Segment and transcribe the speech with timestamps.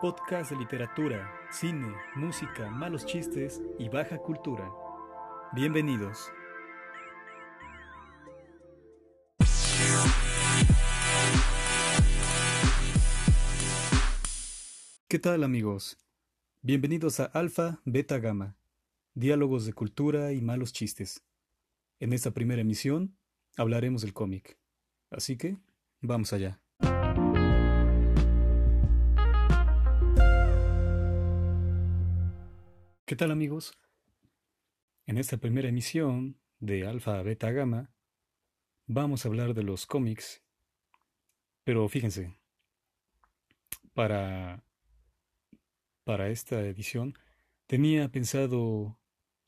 [0.00, 4.72] podcast de literatura, cine, música, malos chistes y baja cultura.
[5.52, 6.32] Bienvenidos.
[15.06, 15.98] ¿Qué tal amigos?
[16.62, 18.56] Bienvenidos a Alfa, Beta, Gamma.
[19.14, 21.26] Diálogos de cultura y malos chistes.
[21.98, 23.18] En esta primera emisión
[23.54, 24.56] hablaremos del cómic.
[25.10, 25.58] Así que,
[26.00, 26.62] vamos allá.
[33.10, 33.76] ¿Qué tal amigos?
[35.04, 37.92] En esta primera emisión de Alfa Beta Gamma
[38.86, 40.44] vamos a hablar de los cómics,
[41.64, 42.38] pero fíjense,
[43.94, 44.64] para,
[46.04, 47.18] para esta edición
[47.66, 48.96] tenía pensado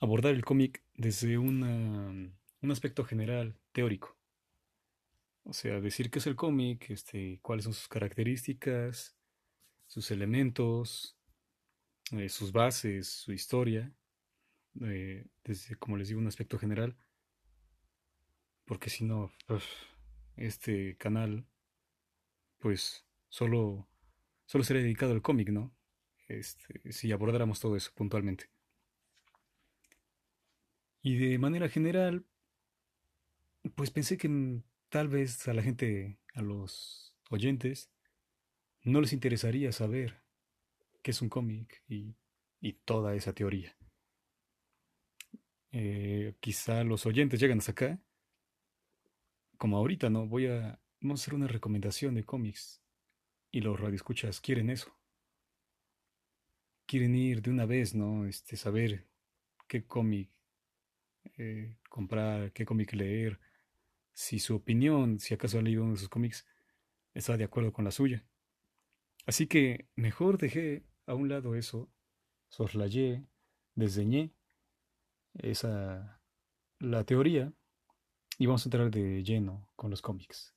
[0.00, 2.34] abordar el cómic desde un
[2.68, 4.18] aspecto general, teórico.
[5.44, 9.16] O sea, decir qué es el cómic, este, cuáles son sus características,
[9.86, 11.16] sus elementos,
[12.10, 13.92] eh, sus bases, su historia,
[14.80, 16.96] eh, desde, como les digo, un aspecto general,
[18.64, 19.32] porque si no,
[20.36, 21.46] este canal,
[22.58, 23.88] pues solo,
[24.46, 25.74] solo sería dedicado al cómic, ¿no?
[26.28, 28.50] Este, si abordáramos todo eso puntualmente.
[31.02, 32.24] Y de manera general,
[33.74, 37.90] pues pensé que tal vez a la gente, a los oyentes,
[38.84, 40.21] no les interesaría saber
[41.02, 42.14] qué es un cómic y,
[42.84, 43.76] toda esa teoría.
[45.72, 48.00] Eh, quizá los oyentes llegan hasta acá,
[49.58, 50.26] como ahorita, ¿no?
[50.26, 52.82] Voy a, vamos a hacer una recomendación de cómics
[53.50, 54.96] y los radioescuchas quieren eso.
[56.86, 58.26] Quieren ir de una vez, ¿no?
[58.26, 59.08] Este, saber
[59.66, 60.30] qué cómic
[61.36, 63.40] eh, comprar, qué cómic leer,
[64.12, 66.46] si su opinión, si acaso ha leído uno de sus cómics,
[67.14, 68.24] está de acuerdo con la suya.
[69.26, 71.90] Así que mejor dejé a un lado eso,
[72.48, 73.24] soslayé,
[73.74, 74.32] desdeñé
[75.34, 76.20] esa
[76.78, 77.52] la teoría
[78.38, 80.54] y vamos a entrar de lleno con los cómics.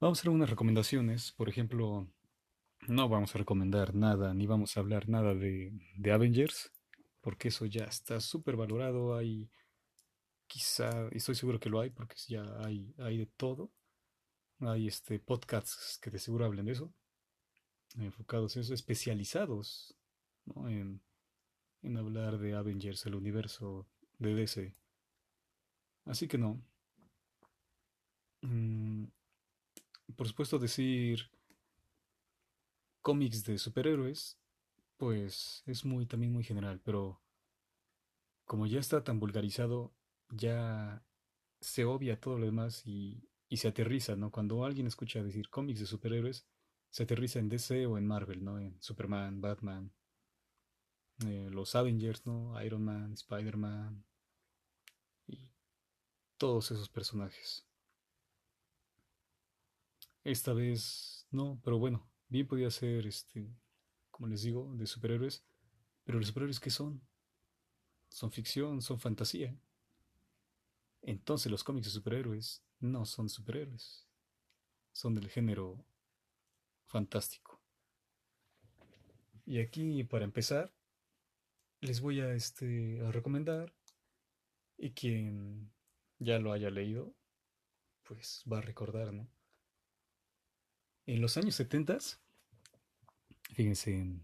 [0.00, 2.08] Vamos a hacer unas recomendaciones, por ejemplo,
[2.88, 5.72] no vamos a recomendar nada, ni vamos a hablar nada de,
[6.12, 6.72] Avengers,
[7.20, 9.50] porque eso ya está súper valorado, hay
[10.46, 13.72] quizá, estoy seguro que lo hay, porque ya hay, hay de todo,
[14.58, 16.92] hay este podcasts que de seguro hablen de eso,
[17.98, 19.96] enfocados en eso, especializados
[20.56, 21.00] en,
[21.96, 23.86] hablar de Avengers, el universo
[24.18, 24.74] de DC.
[26.04, 26.60] Así que no.
[28.42, 29.06] Mm,
[30.16, 31.30] por supuesto decir
[33.00, 34.38] cómics de superhéroes,
[34.96, 37.20] pues es muy también muy general, pero
[38.44, 39.94] como ya está tan vulgarizado,
[40.30, 41.04] ya
[41.60, 44.30] se obvia todo lo demás y, y se aterriza, ¿no?
[44.30, 46.46] Cuando alguien escucha decir cómics de superhéroes,
[46.94, 48.60] se aterriza en DC o en Marvel, ¿no?
[48.60, 49.92] En Superman, Batman,
[51.26, 52.54] eh, los Avengers, ¿no?
[52.62, 54.04] Iron Man, Spider-Man
[55.26, 55.50] y
[56.36, 57.66] todos esos personajes.
[60.22, 63.52] Esta vez no, pero bueno, bien podía ser, este,
[64.12, 65.44] como les digo, de superhéroes.
[66.04, 67.02] Pero los superhéroes, ¿qué son?
[68.08, 69.58] Son ficción, son fantasía.
[71.02, 74.06] Entonces los cómics de superhéroes no son superhéroes.
[74.92, 75.84] Son del género
[76.94, 77.60] fantástico.
[79.44, 80.72] Y aquí, para empezar,
[81.80, 83.74] les voy a, este, a recomendar,
[84.78, 85.72] y quien
[86.20, 87.12] ya lo haya leído,
[88.04, 89.28] pues va a recordar, ¿no?
[91.06, 91.98] En los años 70,
[93.52, 94.22] fíjense, en,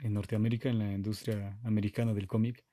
[0.00, 2.64] en Norteamérica, en la industria americana del cómic,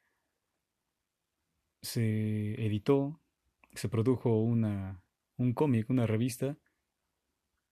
[1.84, 3.22] se editó,
[3.76, 5.04] se produjo una,
[5.38, 6.58] un cómic, una revista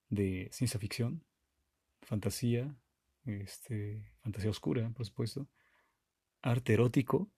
[0.08, 1.24] de ciencia ficción
[2.02, 2.76] fantasía,
[3.24, 5.48] este, fantasía oscura, por supuesto,
[6.42, 7.30] arte erótico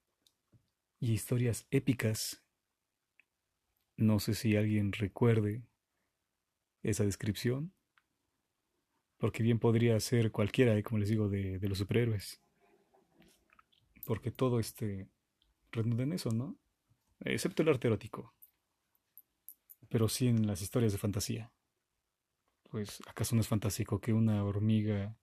[1.01, 2.43] y historias épicas.
[3.97, 5.63] No sé si alguien recuerde
[6.83, 7.73] esa descripción,
[9.19, 12.43] porque bien podría ser cualquiera, como les digo, de, de los superhéroes.
[14.05, 15.09] Porque todo este
[15.71, 16.59] redunda en eso, ¿no?
[17.21, 18.35] Excepto el arte erótico.
[19.89, 21.53] Pero sí en las historias de fantasía
[22.75, 25.17] pues ¿acaso no es fantástico que una hormiga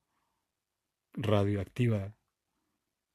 [1.12, 2.16] radioactiva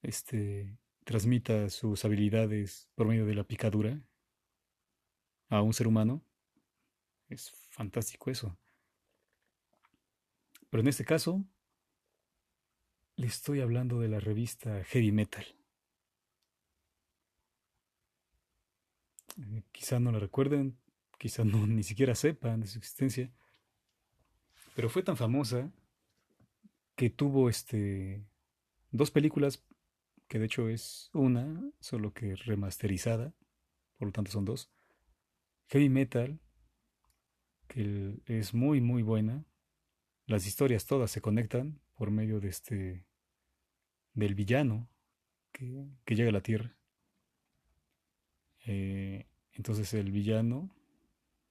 [0.02, 3.98] este, transmita sus habilidades por medio de la picadura
[5.48, 6.22] a un ser humano?
[7.30, 8.58] Es fantástico eso.
[10.68, 11.42] Pero en este caso,
[13.16, 15.46] le estoy hablando de la revista Heavy Metal.
[19.38, 20.78] Eh, quizá no la recuerden,
[21.18, 23.32] quizá no ni siquiera sepan de su existencia,
[24.76, 25.72] pero fue tan famosa
[26.96, 28.22] que tuvo este
[28.90, 29.64] dos películas,
[30.28, 33.32] que de hecho es una, solo que remasterizada,
[33.96, 34.70] por lo tanto son dos.
[35.68, 36.38] Heavy Metal,
[37.68, 39.46] que es muy muy buena.
[40.26, 43.06] Las historias todas se conectan por medio de este
[44.12, 44.90] del villano
[45.52, 46.76] que, llega a la Tierra.
[48.66, 50.68] Eh, entonces el villano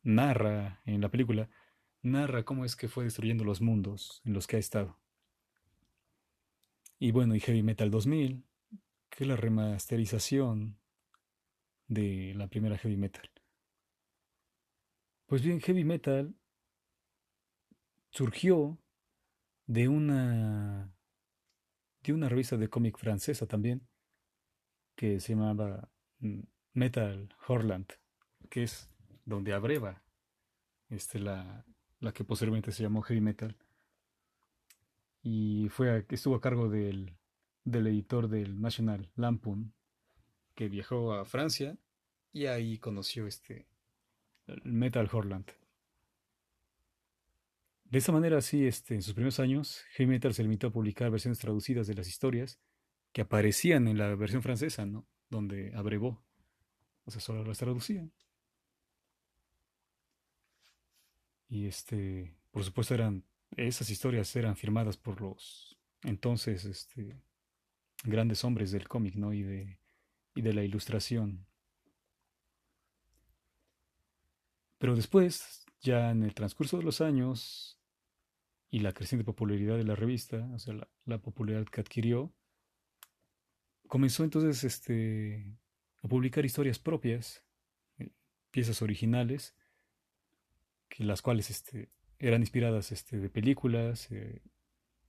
[0.04, 1.50] narra en la película,
[2.06, 5.00] narra cómo es que fue destruyendo los mundos en los que ha estado.
[7.00, 8.46] Y bueno, y Heavy Metal 2000,
[9.10, 10.78] que es la remasterización
[11.88, 13.30] de la primera Heavy Metal.
[15.26, 16.36] Pues bien, Heavy Metal
[18.12, 18.78] surgió
[19.66, 20.92] de una
[22.04, 23.88] de una revista de cómic francesa también
[24.96, 26.42] que se llamaba mm,
[26.74, 27.88] Metal Horland,
[28.50, 28.90] que es
[29.26, 30.04] donde abreva
[30.90, 31.66] este, la,
[32.00, 33.58] la que posteriormente se llamó Heavy Metal
[35.22, 37.18] y fue estuvo a cargo del,
[37.64, 39.74] del editor del National Lampoon
[40.54, 41.78] que viajó a Francia
[42.32, 43.68] y ahí conoció este
[44.64, 45.52] Metal Horland.
[47.86, 51.12] De esta manera, sí, este, en sus primeros años, Heavy Metal se limitó a publicar
[51.12, 52.60] versiones traducidas de las historias
[53.14, 55.08] que aparecían en la versión francesa, ¿no?
[55.30, 56.24] Donde abrevó.
[57.06, 58.12] O sea, solo las traducían.
[61.56, 63.24] Y este, por supuesto, eran
[63.56, 67.18] esas historias eran firmadas por los entonces este,
[68.04, 69.32] grandes hombres del cómic ¿no?
[69.32, 69.80] y, de,
[70.36, 71.48] y de la ilustración.
[74.80, 77.80] Pero después, ya en el transcurso de los años
[78.70, 80.76] y la creciente popularidad de la revista, o sea,
[81.06, 82.34] la, popularidad que adquirió,
[83.88, 85.58] comenzó entonces este,
[86.04, 87.46] a publicar historias propias,
[87.98, 88.12] eh,
[88.52, 89.56] piezas originales,
[91.04, 94.42] las cuales este, eran inspiradas este, de películas eh,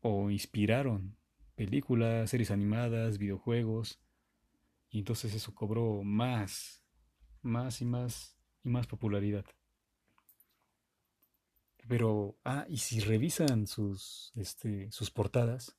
[0.00, 1.16] o inspiraron
[1.54, 4.00] películas, series animadas, videojuegos.
[4.90, 6.82] Y entonces eso cobró más,
[7.42, 9.44] más y más y más popularidad.
[11.88, 15.76] Pero, ah, y si revisan sus, este, sus portadas,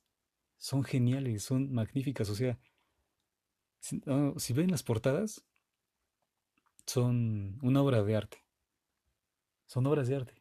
[0.56, 2.30] son geniales, son magníficas.
[2.30, 2.58] O sea,
[3.80, 5.44] si ven las portadas,
[6.86, 8.47] son una obra de arte.
[9.68, 10.34] Son obras de arte.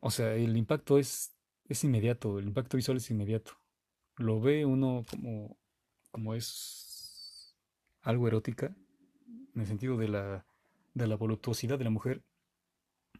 [0.00, 1.32] o sea, el impacto es,
[1.68, 3.52] es inmediato, el impacto visual es inmediato.
[4.16, 5.58] Lo ve uno como,
[6.10, 7.56] como es
[8.02, 8.74] algo erótica,
[9.54, 10.46] en el sentido de la,
[10.94, 12.22] de la voluptuosidad de la mujer.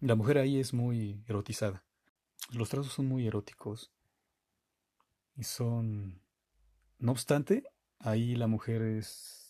[0.01, 1.85] La mujer ahí es muy erotizada.
[2.51, 3.93] Los trazos son muy eróticos.
[5.37, 6.21] Y son...
[6.99, 7.65] No obstante,
[7.99, 9.42] ahí la mujer es...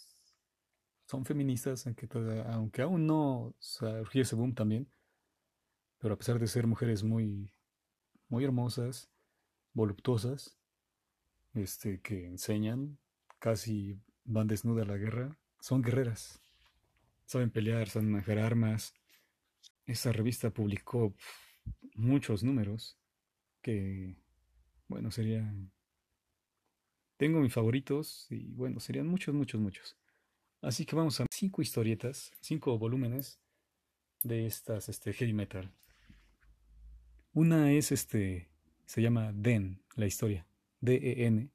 [1.12, 2.08] Son feministas, aunque,
[2.46, 4.88] aunque aún no surgió ese boom también
[6.02, 7.52] pero a pesar de ser mujeres muy,
[8.28, 9.08] muy hermosas,
[9.72, 10.58] voluptuosas,
[11.54, 12.98] este, que enseñan,
[13.38, 16.40] casi van desnudas a la guerra, son guerreras,
[17.24, 18.94] saben pelear, saben manejar armas.
[19.86, 21.14] Esta revista publicó
[21.94, 22.98] muchos números
[23.62, 24.16] que,
[24.88, 25.70] bueno, serían...
[27.16, 30.01] Tengo mis favoritos y, bueno, serían muchos, muchos, muchos.
[30.62, 33.40] Así que vamos a cinco historietas, cinco volúmenes
[34.22, 35.74] de estas este, heavy metal.
[37.32, 38.48] Una es este,
[38.86, 40.46] se llama Den, la historia,
[40.80, 41.50] D-E-N,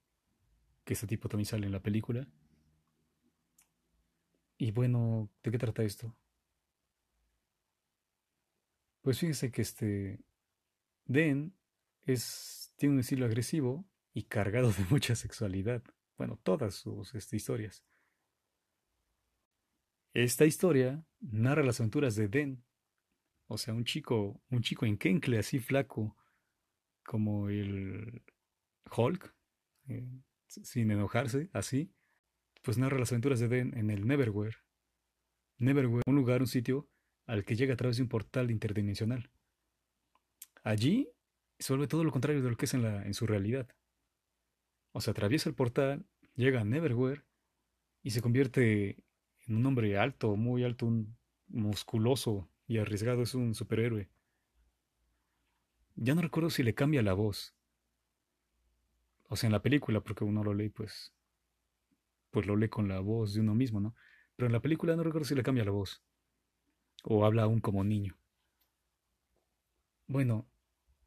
[0.83, 2.27] que este tipo también sale en la película.
[4.57, 6.13] Y bueno, ¿de qué trata esto?
[9.03, 10.19] Pues fíjense que este
[11.05, 11.55] Den
[12.03, 15.81] es, tiene un estilo agresivo y cargado de mucha sexualidad.
[16.17, 17.85] Bueno, todas sus este, historias.
[20.17, 22.65] Esta historia narra las aventuras de Den,
[23.45, 26.17] o sea, un chico, un chico enquencle, así flaco,
[27.05, 28.23] como el
[28.95, 29.35] Hulk,
[29.89, 30.09] eh,
[30.47, 31.93] sin enojarse, así,
[32.63, 34.57] pues narra las aventuras de Den en el Neverwhere.
[35.59, 36.89] Neverwhere, un lugar, un sitio
[37.27, 39.29] al que llega a través de un portal interdimensional.
[40.63, 41.11] Allí
[41.59, 43.69] se todo lo contrario de lo que es en, en su realidad.
[44.93, 47.21] O sea, atraviesa el portal, llega a Neverwhere
[48.01, 49.03] y se convierte
[49.47, 54.09] un hombre alto, muy alto, un musculoso, y arriesgado es un superhéroe.
[55.95, 57.55] Ya no recuerdo si le cambia la voz.
[59.29, 61.13] O sea, en la película, porque uno lo lee, pues.
[62.31, 63.95] Pues lo lee con la voz de uno mismo, ¿no?
[64.35, 66.03] Pero en la película no recuerdo si le cambia la voz.
[67.03, 68.17] O habla aún como niño.
[70.07, 70.47] Bueno,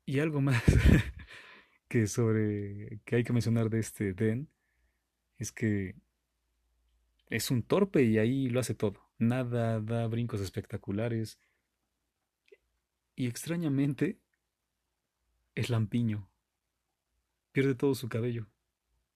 [0.05, 0.63] y algo más
[1.89, 3.01] que sobre.
[3.05, 4.49] que hay que mencionar de este Den.
[5.39, 5.95] Es que
[7.31, 9.09] es un torpe y ahí lo hace todo.
[9.19, 11.39] Nada da brincos espectaculares.
[13.15, 14.21] Y extrañamente
[15.55, 16.29] es lampiño.
[17.53, 18.49] Pierde todo su cabello,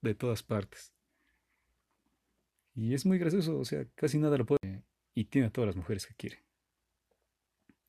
[0.00, 0.94] de todas partes.
[2.74, 4.84] Y es muy gracioso, o sea, casi nada lo puede.
[5.14, 6.44] Y tiene a todas las mujeres que quiere.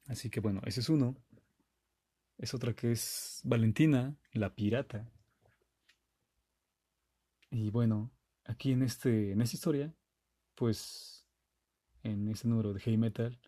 [0.08, 1.16] Así que bueno, ese es uno.
[2.38, 5.12] Es otra que es Valentina, la pirata.
[7.50, 8.12] Y bueno,
[8.44, 9.96] aquí en, este, en esta historia,
[10.56, 11.28] pues
[12.04, 13.40] en este número de Heavy Metal,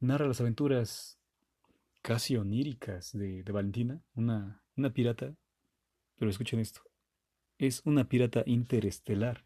[0.00, 1.18] narra las aventuras
[2.02, 4.62] casi oníricas de, Valentina, una,
[4.94, 5.34] pirata.
[6.16, 6.82] Pero escuchen esto,
[7.58, 9.44] es una pirata interestelar.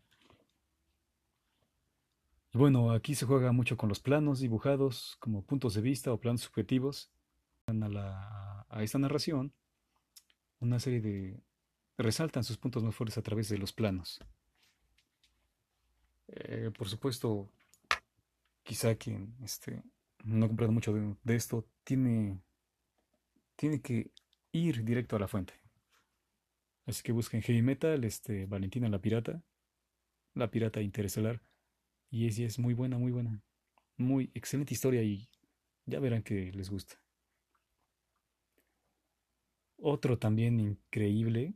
[2.53, 6.21] Y bueno, aquí se juega mucho con los planos dibujados como puntos de vista o
[6.21, 7.11] planos subjetivos.
[7.67, 9.55] A, a esta narración
[10.61, 11.43] una serie de,
[11.97, 14.21] resaltan sus puntos más fuertes a través de los planos.
[16.33, 17.49] Eh, por supuesto,
[18.63, 19.83] quizá quien este,
[20.25, 22.41] no ha comprado mucho de, esto tiene,
[23.57, 24.11] tiene que
[24.53, 25.55] ir directo a la fuente.
[26.87, 29.43] Así que busquen Heavy Metal, este, Valentina la Pirata,
[30.35, 31.41] la Pirata Interestelar.
[32.11, 33.43] Y es, es muy buena, muy buena.
[33.97, 35.29] Muy excelente historia y
[35.87, 37.01] ya verán que les gusta.
[39.77, 41.55] Otro también increíble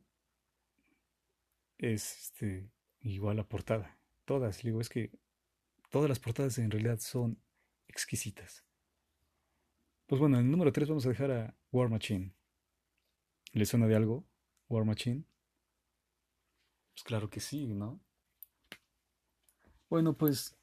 [1.79, 3.99] es este, igual la portada.
[4.25, 5.11] Todas, digo, es que
[5.91, 7.39] todas las portadas en realidad son
[7.89, 8.65] exquisitas.
[10.07, 12.33] Pues bueno, en el número 3 vamos a dejar a War Machine.
[13.53, 14.27] ¿Le suena de algo?
[14.69, 15.25] War Machine.
[16.95, 18.01] Pues claro que sí, ¿no?
[19.89, 20.57] Bueno, pues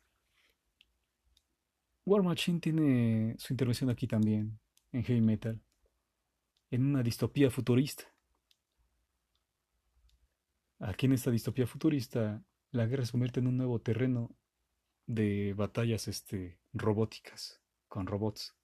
[2.05, 4.59] War Machine tiene su intervención aquí también,
[4.91, 5.61] en heavy metal,
[6.69, 8.03] en una distopía futurista.
[10.79, 14.35] Aquí en esta distopía futurista, la guerra se convierte en un nuevo terreno
[15.05, 18.55] de batallas este, robóticas, con robots.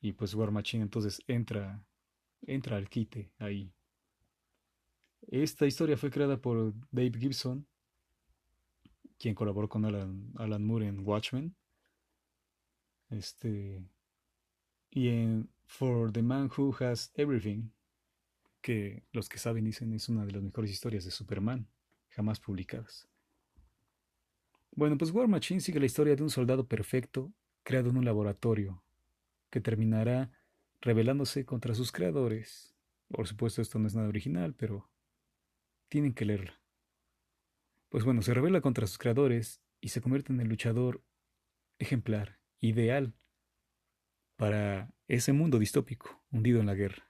[0.00, 1.84] Y pues War Machine entonces entra,
[2.42, 3.72] entra al quite ahí.
[5.28, 7.66] Esta historia fue creada por Dave Gibson,
[9.16, 11.56] quien colaboró con Alan, Alan Moore en Watchmen.
[13.10, 13.82] Este,
[14.90, 17.70] y en For the Man Who Has Everything,
[18.60, 21.68] que los que saben dicen es una de las mejores historias de Superman
[22.14, 23.08] jamás publicadas.
[24.72, 28.82] Bueno, pues War Machine sigue la historia de un soldado perfecto creado en un laboratorio
[29.50, 30.32] que terminará
[30.80, 32.74] rebelándose contra sus creadores.
[33.08, 34.90] Por supuesto esto no es nada original, pero
[35.88, 36.60] tienen que leerla.
[37.88, 41.02] Pues bueno, se revela contra sus creadores y se convierte en el luchador
[41.78, 43.14] ejemplar, ideal
[44.36, 47.08] para ese mundo distópico hundido en la guerra.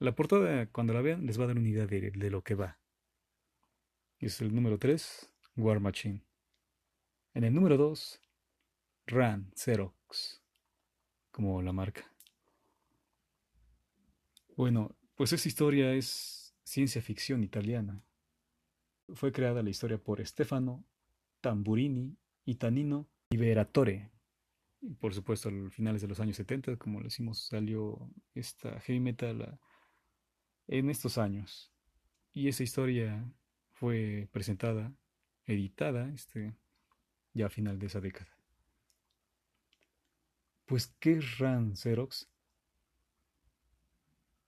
[0.00, 2.78] La portada, cuando la vean, les va a dar una idea de, lo que va.
[4.20, 6.24] Es el número 3, War Machine.
[7.34, 8.20] En el número 2,
[9.06, 10.42] Ran Xerox,
[11.30, 12.12] como la marca.
[14.56, 18.02] Bueno, pues esta historia es ciencia ficción italiana.
[19.14, 20.84] Fue creada la historia por Stefano
[21.40, 24.10] Tamburini y Tanino Liberatore.
[24.98, 29.60] por supuesto, a finales de los años 70, como decimos, salió esta heavy metal
[30.66, 31.72] en estos años.
[32.32, 33.32] Y esa historia
[33.78, 34.92] fue presentada,
[35.44, 36.54] editada, este,
[37.34, 38.30] ya a final de esa década.
[40.66, 42.28] Pues, ¿qué es Ran Xerox?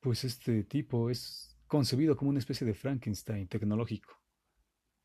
[0.00, 4.20] Pues este tipo es concebido como una especie de Frankenstein tecnológico.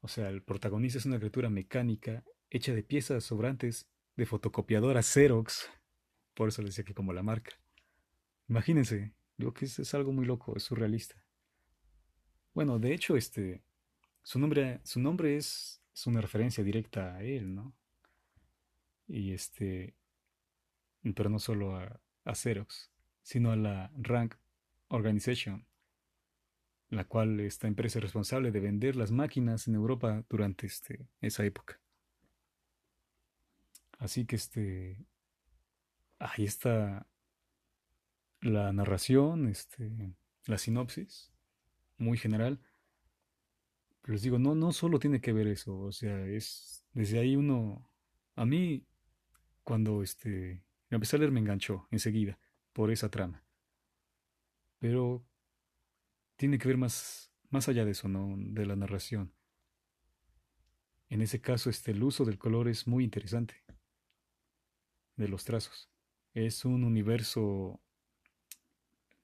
[0.01, 5.69] O sea, el protagonista es una criatura mecánica hecha de piezas sobrantes de fotocopiadora Xerox.
[6.33, 7.51] Por eso le decía que como la marca.
[8.47, 11.15] Imagínense, Digo que es, algo muy loco, es surrealista.
[12.53, 13.63] Bueno, de hecho, este,
[14.25, 17.73] su nombre, su nombre es, una referencia directa a él, ¿no?
[19.07, 19.93] Y este,
[21.15, 22.91] pero no solo a, a Xerox,
[23.21, 24.33] sino a la Rank
[24.87, 25.67] Organization,
[26.89, 31.45] la cual esta empresa es responsable de vender las máquinas en Europa durante este, esa
[31.45, 31.79] época.
[33.99, 35.05] Así que este,
[36.17, 37.05] ahí está
[38.41, 40.15] la narración, este,
[40.45, 41.31] la sinopsis,
[41.99, 42.59] muy general.
[44.05, 47.35] Pero les digo, no, no solo tiene que ver eso, o sea, es desde ahí
[47.35, 47.89] uno,
[48.35, 48.85] a mí,
[49.63, 52.37] cuando este, empecé a leer me enganchó enseguida
[52.71, 53.43] por esa trama.
[54.77, 55.25] Pero
[56.35, 58.35] tiene que ver más, más allá de eso, ¿no?
[58.37, 59.33] De la narración.
[61.09, 63.63] En ese caso, este, el uso del color es muy interesante.
[65.15, 65.89] De los trazos.
[66.35, 67.81] Es un universo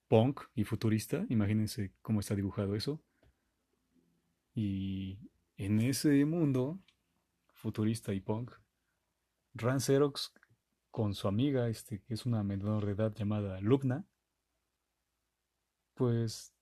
[0.08, 1.24] punk y futurista.
[1.28, 3.00] Imagínense cómo está dibujado eso.
[4.54, 5.18] Y
[5.56, 6.80] en ese mundo
[7.52, 8.52] futurista y punk,
[9.54, 10.32] Ran Xerox
[10.90, 14.06] con su amiga, este, que es una menor de edad llamada Lubna,
[15.94, 16.52] pues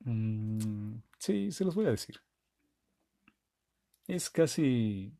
[0.00, 2.20] mm, sí, se los voy a decir.
[4.06, 5.12] Es casi...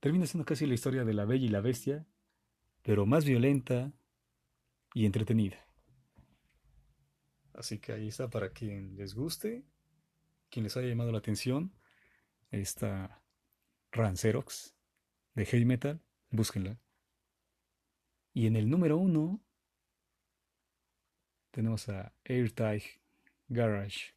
[0.00, 2.06] Termina siendo casi la historia de la Bella y la Bestia,
[2.82, 3.92] pero más violenta
[4.94, 5.66] y entretenida.
[7.54, 9.64] Así que ahí está para quien les guste,
[10.50, 11.72] quien les haya llamado la atención,
[12.50, 13.22] esta
[13.92, 14.74] Rancerox
[15.34, 16.00] de heavy metal,
[16.30, 16.78] búsquenla.
[18.32, 19.40] Y en el número uno
[21.50, 22.82] tenemos a AirTag
[23.48, 24.14] Garage.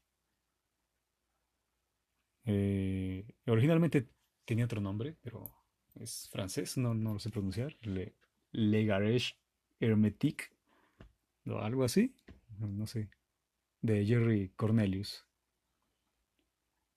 [2.45, 4.07] Eh, originalmente
[4.45, 5.49] tenía otro nombre, pero
[5.95, 7.75] es francés, no, no lo sé pronunciar.
[7.81, 8.15] Le,
[8.51, 9.35] Le Garage
[9.79, 10.51] Hermetique,
[11.45, 12.13] o algo así,
[12.57, 13.09] no sé
[13.81, 15.25] de Jerry Cornelius.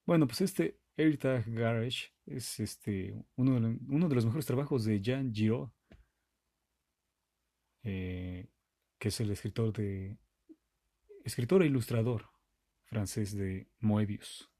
[0.04, 5.71] Bueno, pues este AirTag Garage es este, uno, de, los mejores trabajos de Jean Giraud,
[7.85, 8.49] eh,
[8.99, 10.19] que es el escritor de
[11.25, 12.30] escritor e ilustrador
[12.84, 14.50] francés de Moebius.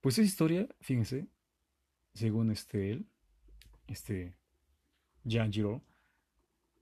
[0.00, 1.28] Pues esa historia, fíjense,
[2.12, 3.08] según este él,
[3.86, 4.36] este
[5.24, 5.80] Jean Giraud,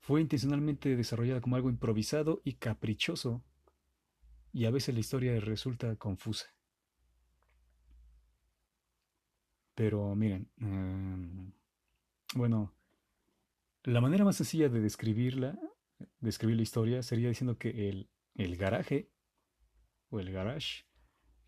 [0.00, 3.42] fue intencionalmente desarrollada como algo improvisado y caprichoso,
[4.54, 6.46] y a veces la historia resulta confusa.
[9.74, 11.52] Pero miren, em,
[12.34, 12.72] bueno,
[13.82, 15.58] la manera más sencilla de describirla,
[16.20, 19.10] describir la historia, sería diciendo que el, el garaje,
[20.08, 20.86] o el garage,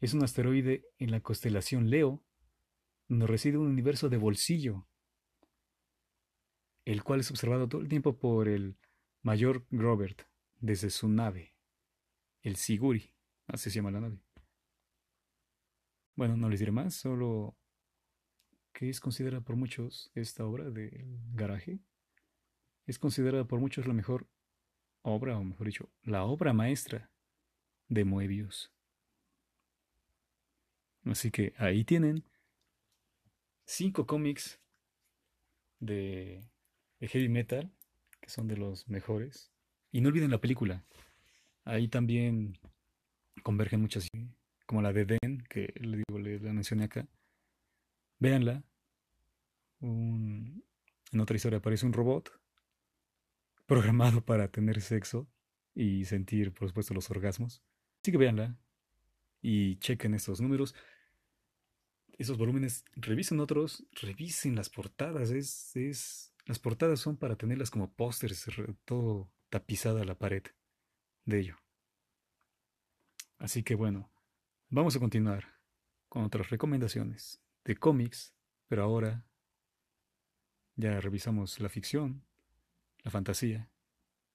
[0.01, 2.23] es un asteroide en la constelación Leo,
[3.09, 4.87] donde reside un universo de bolsillo
[6.87, 8.79] el cual es observado todo el tiempo por el
[9.23, 10.23] mayor Grobert
[10.61, 11.56] desde su nave,
[12.47, 13.13] el Siguri,
[13.49, 14.21] así se llama la nave.
[16.15, 17.57] Bueno, no les diré más, solo
[18.73, 21.81] que es considerada por muchos esta obra del garaje.
[22.87, 24.29] Es considerada por muchos la mejor
[25.03, 27.11] obra, o mejor dicho, la obra maestra
[27.89, 28.73] de Moebius.
[31.05, 32.25] Así que ahí tienen
[33.65, 34.61] cinco cómics
[35.81, 36.49] de
[37.01, 37.73] de heavy metal,
[38.21, 39.53] que son de los mejores.
[39.91, 40.85] Y no olviden la película.
[41.67, 42.57] Ahí también
[43.43, 44.09] convergen muchas,
[44.67, 47.09] como la de Den, que le le, la mencioné acá.
[48.21, 48.63] Véanla.
[49.81, 50.63] en
[51.21, 52.31] otra historia aparece un robot
[53.67, 55.29] programado para tener sexo
[55.75, 57.65] y sentir, por supuesto, los orgasmos.
[58.01, 58.57] Así que véanla
[59.43, 60.73] y chequen estos números.
[62.17, 65.33] Esos volúmenes, revisen otros, revisen las portadas.
[65.33, 68.47] Es, es las portadas son para tenerlas como pósters,
[68.85, 70.45] todo tapizada la pared
[71.27, 71.57] de ello.
[73.39, 74.11] Así que bueno,
[74.71, 75.61] vamos a continuar
[76.09, 78.35] con otras recomendaciones de cómics,
[78.69, 79.27] pero ahora
[80.77, 82.25] ya revisamos la ficción,
[83.03, 83.71] la fantasía.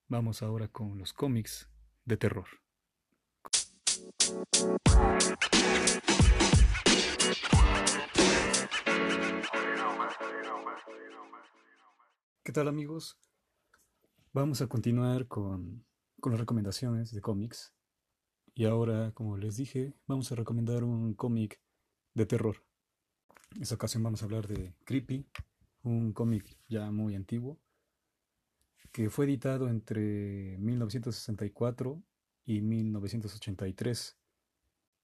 [0.07, 1.69] Vamos ahora con los cómics
[2.05, 2.47] de terror.
[12.43, 13.17] ¿Qué tal amigos?
[14.33, 15.85] Vamos a continuar con,
[16.29, 17.73] las recomendaciones de cómics.
[18.53, 21.61] Y ahora, como les dije, vamos a recomendar un cómic
[22.13, 22.63] de terror.
[23.55, 25.25] En esta ocasión vamos a hablar de Creepy,
[25.83, 27.59] un cómic ya muy antiguo,
[28.91, 32.01] que fue editado entre 1964
[32.45, 34.17] y 1983.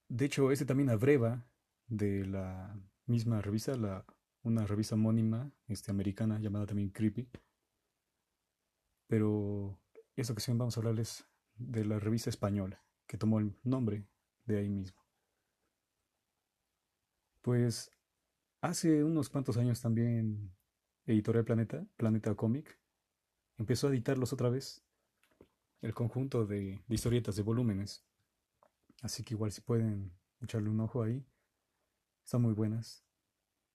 [0.10, 1.48] De hecho, este también abreva
[1.88, 4.06] de la misma revista, la
[4.44, 7.28] una revista homónima este, americana llamada también Creepy.
[9.08, 9.80] Pero
[10.22, 11.26] esta ocasión vamos a hablarles
[11.56, 14.08] de la revista española, que tomó el nombre
[14.46, 15.00] de ahí mismo.
[17.42, 17.92] Pues
[18.62, 20.52] hace unos cuantos años también
[21.06, 22.80] Editorial Planeta, Planeta Comic,
[23.58, 24.84] empezó a editarlos otra vez,
[25.82, 28.04] el conjunto de, de historietas de volúmenes.
[29.04, 31.24] Así que igual si pueden echarle un ojo ahí,
[32.24, 33.06] están muy buenas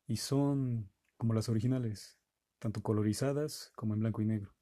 [0.07, 2.19] y son como las originales,
[2.59, 4.53] tanto colorizadas como en blanco y negro.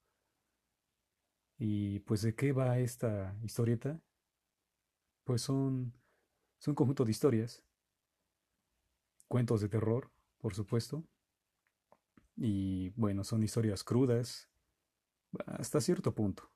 [1.63, 4.01] Y pues de qué va esta historieta?
[5.25, 5.93] Pues son,
[6.59, 7.63] son un conjunto de historias,
[9.29, 11.05] cuentos de terror, por supuesto,
[12.35, 14.49] y bueno, son historias crudas
[15.45, 16.51] hasta cierto punto,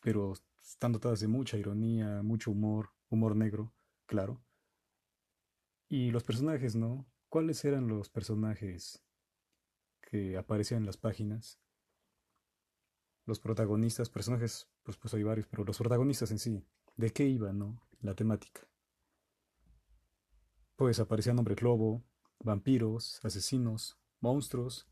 [0.00, 3.72] pero están dotadas de mucha ironía, mucho humor, humor negro,
[4.06, 4.42] claro.
[5.88, 7.06] Y los personajes, ¿no?
[7.28, 9.00] ¿Cuáles eran los personajes
[10.00, 11.60] que aparecían en las páginas?
[13.24, 17.52] Los protagonistas, personajes, pues, pues hay varios, pero los protagonistas en sí, ¿de qué iba,
[17.52, 17.80] no?
[18.00, 18.68] La temática.
[20.76, 22.02] pues aparecían hombres lobo,
[22.40, 24.88] vampiros, asesinos, monstruos,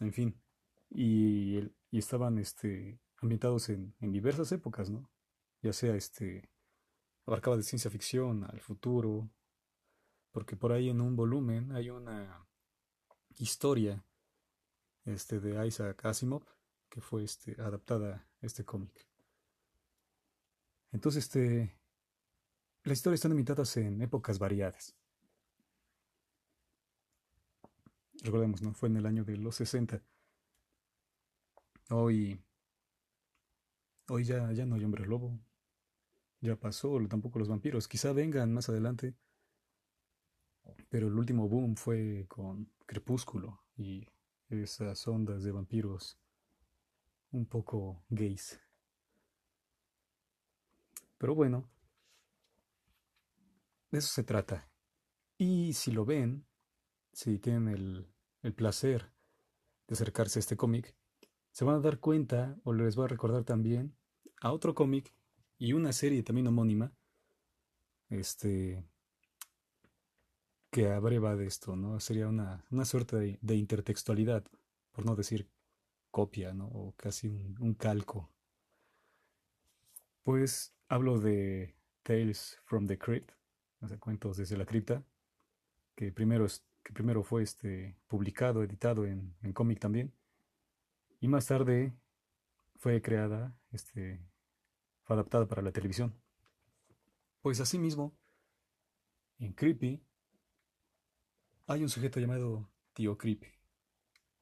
[0.00, 0.42] en fin.
[0.90, 1.58] Y,
[1.90, 5.10] y estaban este, ambientados en, en, diversas épocas, ¿no?
[5.62, 6.50] Ya sea este,
[7.24, 9.30] abarcaba de ciencia ficción al futuro,
[10.32, 12.46] porque por ahí en un volumen hay una
[13.38, 14.04] historia
[15.06, 16.55] este, de Isaac Asimov
[16.88, 19.06] que fue este, adaptada este cómic.
[20.92, 21.78] Entonces, este,
[22.84, 24.96] las historias están ambientadas en épocas variadas.
[28.22, 28.72] Recordemos, ¿no?
[28.72, 30.02] Fue en el año de los 60.
[31.90, 32.40] Hoy,
[34.08, 35.38] hoy ya, ya no hay hombre lobo.
[36.40, 37.88] Ya pasó, tampoco los vampiros.
[37.88, 39.14] Quizá vengan más adelante.
[40.88, 44.06] Pero el último boom fue con Crepúsculo y
[44.48, 46.18] esas ondas de vampiros
[47.30, 48.60] un poco gays.
[51.18, 51.68] Pero bueno,
[53.90, 54.68] de eso se trata.
[55.38, 56.46] Y si lo ven,
[57.12, 58.06] si tienen el,
[58.42, 59.12] el placer
[59.86, 60.94] de acercarse a este cómic,
[61.52, 63.96] se van a dar cuenta, o les voy a recordar también,
[64.40, 65.14] a otro cómic
[65.58, 66.92] y una serie también homónima,
[68.10, 68.84] este,
[70.70, 71.98] que abreva de esto, ¿no?
[72.00, 74.44] Sería una, una suerte de, de, intertextualidad,
[74.92, 75.48] por no decir
[76.16, 76.68] copia, ¿no?
[76.68, 78.30] O casi un, calco.
[80.22, 83.32] Pues hablo de Tales from the Crypt,
[83.82, 85.04] o cuentos desde la cripta,
[85.94, 86.46] que primero,
[86.82, 90.10] que primero fue este, publicado, editado en, en cómic también,
[91.20, 91.92] y más tarde
[92.78, 94.26] fue creada, este,
[95.02, 96.14] fue adaptada para la televisión.
[97.42, 98.16] Pues asimismo,
[99.38, 100.02] en Creepy
[101.66, 103.52] hay un sujeto llamado Tío Creepy,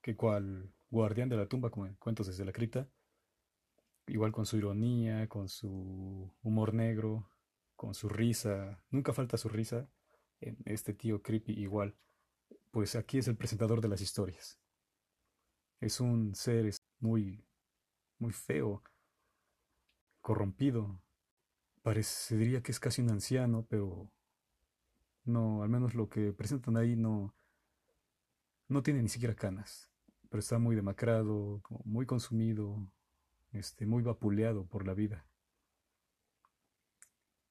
[0.00, 2.88] que cual guardián de la tumba, como en cuentos desde la cripta,
[4.06, 7.28] igual con su ironía, con su humor negro,
[7.74, 9.88] con su risa, nunca falta su risa,
[10.40, 11.96] en este tío Creepy igual,
[12.70, 14.60] pues aquí es el presentador de las historias.
[15.80, 17.44] Es un ser muy,
[18.18, 18.82] muy feo,
[20.20, 21.02] corrompido.
[21.82, 24.10] Parecería que es casi un anciano, pero
[25.24, 27.34] no, al menos lo que presentan ahí no,
[28.68, 29.90] no tiene ni siquiera canas,
[30.34, 32.90] pero está muy demacrado, muy consumido,
[33.52, 35.24] este, muy vapuleado por la vida.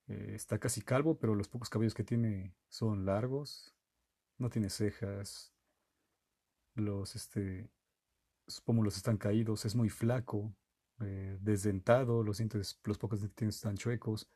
[0.08, 3.74] Eh, está casi calvo, pero los pocos cabellos que tiene son largos,
[4.38, 5.54] no tiene cejas,
[6.76, 7.72] los, este,
[8.48, 10.54] sus pómulos están caídos, es muy flaco,
[11.00, 14.30] eh, desdentado, los dientes, los pocos dientes están chuecos.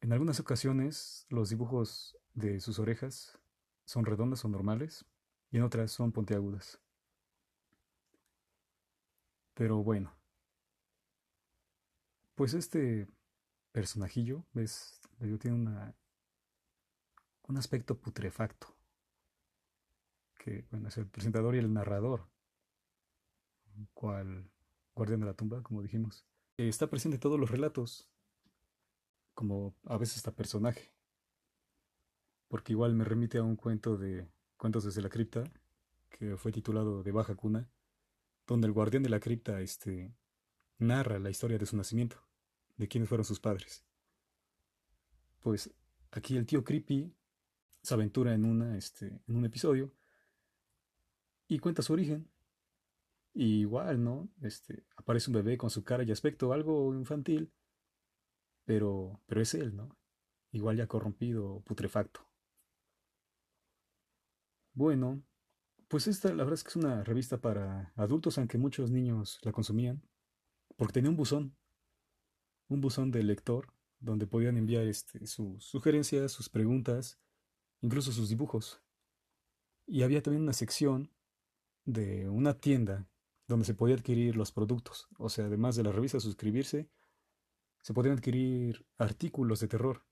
[0.00, 3.38] En algunas ocasiones los dibujos de sus orejas
[3.84, 5.06] son redondas o normales
[5.54, 6.80] y en otras son puntiagudas.
[9.54, 10.12] Pero bueno,
[12.34, 13.06] pues este
[13.70, 15.00] personajillo, ves,
[15.38, 15.94] tiene una,
[17.46, 18.66] un aspecto putrefacto
[20.38, 22.28] que bueno, es el presentador y el narrador,
[23.92, 24.50] cual
[24.92, 26.26] guardián de la tumba, como dijimos.
[26.56, 28.08] Está presente en todos los relatos,
[29.34, 30.92] como a veces está personaje,
[32.48, 35.44] porque igual me remite a un cuento de Cuentos desde la cripta,
[36.10, 37.68] que fue titulado De baja cuna,
[38.46, 40.14] donde el guardián de la cripta este,
[40.78, 42.22] narra la historia de su nacimiento,
[42.76, 43.84] de quiénes fueron sus padres.
[45.40, 45.70] Pues
[46.10, 47.14] aquí el tío Creepy
[47.82, 49.92] se aventura en, una, este, en un episodio
[51.48, 52.30] y cuenta su origen.
[53.34, 54.28] Y igual, ¿no?
[54.42, 57.52] Este, aparece un bebé con su cara y aspecto algo infantil,
[58.64, 59.96] pero, pero es él, ¿no?
[60.52, 62.24] Igual ya corrompido, putrefacto.
[64.74, 65.22] Bueno,
[65.88, 69.52] pues esta la verdad es que es una revista para adultos, aunque muchos niños la
[69.52, 70.02] consumían,
[70.76, 71.56] porque tenía un buzón,
[72.68, 77.20] un buzón de lector, donde podían enviar este, sus sugerencias, sus preguntas,
[77.80, 78.82] incluso sus dibujos.
[79.86, 81.12] Y había también una sección
[81.84, 83.08] de una tienda
[83.46, 85.08] donde se podía adquirir los productos.
[85.18, 86.90] O sea, además de la revista suscribirse,
[87.80, 90.04] se podían adquirir artículos de terror.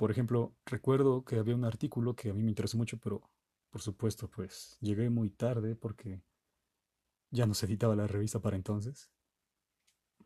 [0.00, 3.20] Por ejemplo, recuerdo que había un artículo que a mí me interesó mucho, pero
[3.68, 6.22] por supuesto, pues llegué muy tarde porque
[7.30, 9.12] ya no se editaba la revista para entonces,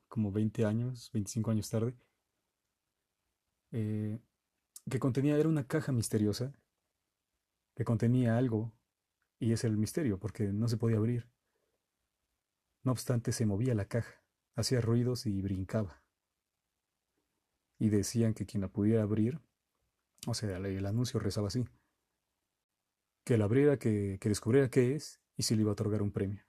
[0.07, 1.97] como 20 años, 25 años tarde,
[3.73, 4.21] eh,
[4.89, 6.55] que contenía, era una caja misteriosa,
[7.75, 8.73] que contenía algo
[9.41, 11.29] y es el misterio, porque no se podía abrir.
[12.85, 14.23] No obstante, se movía la caja,
[14.55, 16.05] hacía ruidos y brincaba.
[17.81, 19.41] Y decían que quien la pudiera abrir,
[20.27, 21.65] o sea, el anuncio rezaba así,
[23.25, 26.45] que la abriera, que, descubriera qué es y se le iba a otorgar un premio.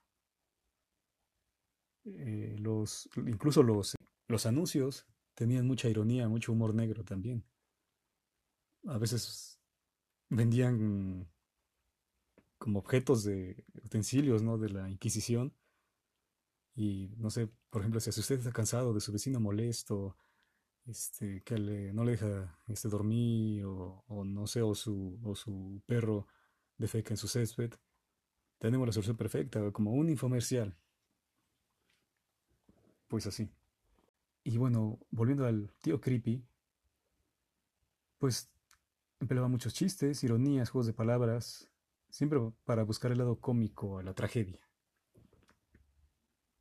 [2.06, 3.96] Eh, los, incluso los,
[4.28, 7.44] los anuncios tenían mucha ironía, mucho humor negro también.
[8.88, 9.60] a veces
[10.30, 11.28] vendían
[12.58, 14.58] como objetos de utensilios, ¿no?
[14.58, 15.54] De la Inquisición.
[16.76, 20.18] Y no sé, por ejemplo, si usted está cansado de su vecino molesto,
[20.88, 21.56] este, que
[21.93, 26.28] no le deja este, dormir, o, no sé, o su, o su perro
[26.78, 27.74] defeca en su césped,
[28.60, 30.78] tenemos la solución perfecta, como un infomercial.
[33.08, 33.50] Pues así.
[34.43, 36.45] Y bueno, volviendo al tío Creepy,
[38.19, 38.52] pues
[39.19, 41.69] empleaba muchos chistes, ironías, juegos de palabras,
[42.10, 44.60] siempre para buscar el lado cómico a la tragedia.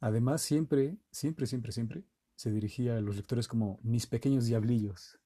[0.00, 2.04] Además, siempre, siempre, siempre, siempre
[2.36, 5.18] se dirigía a los lectores como mis pequeños diablillos.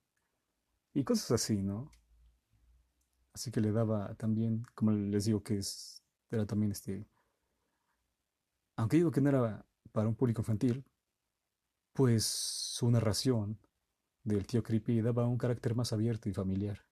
[0.94, 1.90] Y cosas así, ¿no?
[3.33, 7.07] Así que le daba también, como les digo, que es, era también este...
[8.77, 10.85] Aunque digo que no era para un público infantil,
[11.92, 13.59] pues su narración
[14.23, 16.85] del tío Creepy daba un carácter más abierto y familiar.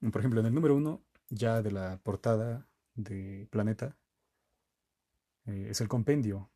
[0.00, 3.96] Por ejemplo, en el número uno, ya de la portada de Planeta,
[5.46, 6.50] eh, es el compendio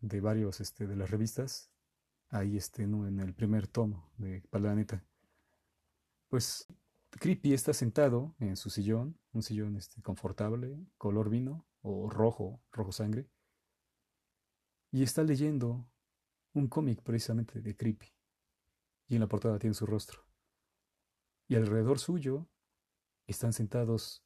[0.00, 1.70] de varios este, de las revistas.
[2.28, 3.06] Ahí este, ¿no?
[3.06, 5.04] en el primer tomo de Planeta.
[6.28, 6.68] Pues
[7.10, 12.92] Creepy está sentado en su sillón, un sillón este, confortable, color vino o rojo, rojo
[12.92, 13.28] sangre,
[14.92, 15.88] y está leyendo
[16.52, 18.06] un cómic precisamente de Creepy.
[19.08, 20.24] Y en la portada tiene su rostro.
[21.48, 22.48] Y alrededor suyo
[23.26, 24.24] están sentados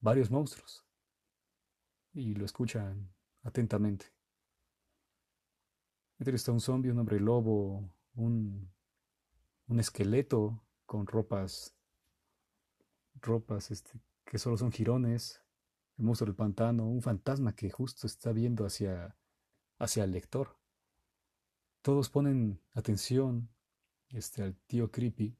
[0.00, 0.84] varios monstruos.
[2.12, 3.10] Y lo escuchan
[3.42, 4.17] atentamente.
[6.18, 8.70] Está un zombie, un hombre lobo, un,
[9.68, 11.76] un esqueleto con ropas,
[13.20, 15.42] ropas este, que solo son jirones,
[15.96, 19.16] el monstruo del pantano, un fantasma que justo está viendo hacia,
[19.78, 20.56] hacia el lector.
[21.82, 23.48] Todos ponen atención
[24.10, 25.36] este, al tío creepy,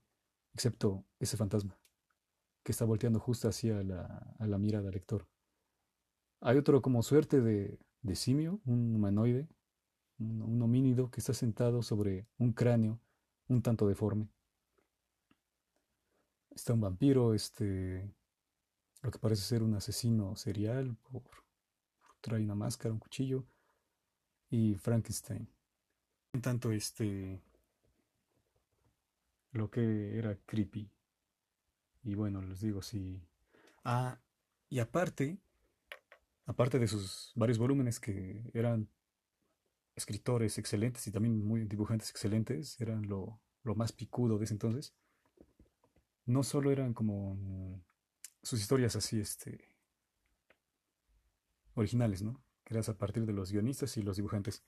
[0.54, 1.78] excepto ese fantasma,
[2.62, 5.28] que está volteando justo hacia la, a la mirada del lector.
[6.40, 9.48] Hay otro como suerte de simio, un humanoide,
[10.18, 13.00] un, homínido que está sentado sobre un cráneo
[13.48, 14.28] un tanto deforme.
[16.50, 18.12] Está un vampiro, este,
[19.00, 20.98] lo que parece ser un asesino serial,
[22.20, 23.46] trae una máscara, un cuchillo,
[24.50, 25.48] y Frankenstein.
[26.32, 27.40] En tanto, este,
[29.52, 30.90] lo que era creepy.
[32.02, 33.22] Y bueno, les digo, sí.
[33.84, 34.20] Ah,
[34.68, 35.38] y aparte,
[36.44, 38.88] aparte de sus varios volúmenes que eran
[39.98, 43.40] escritores excelentes y también muy dibujantes excelentes, eran lo,
[43.76, 44.94] más picudo de ese entonces,
[46.24, 47.82] no solo eran como
[48.42, 49.68] sus historias así, este,
[51.74, 52.40] originales, ¿no?
[52.64, 54.62] Eran a partir de los guionistas y los dibujantes,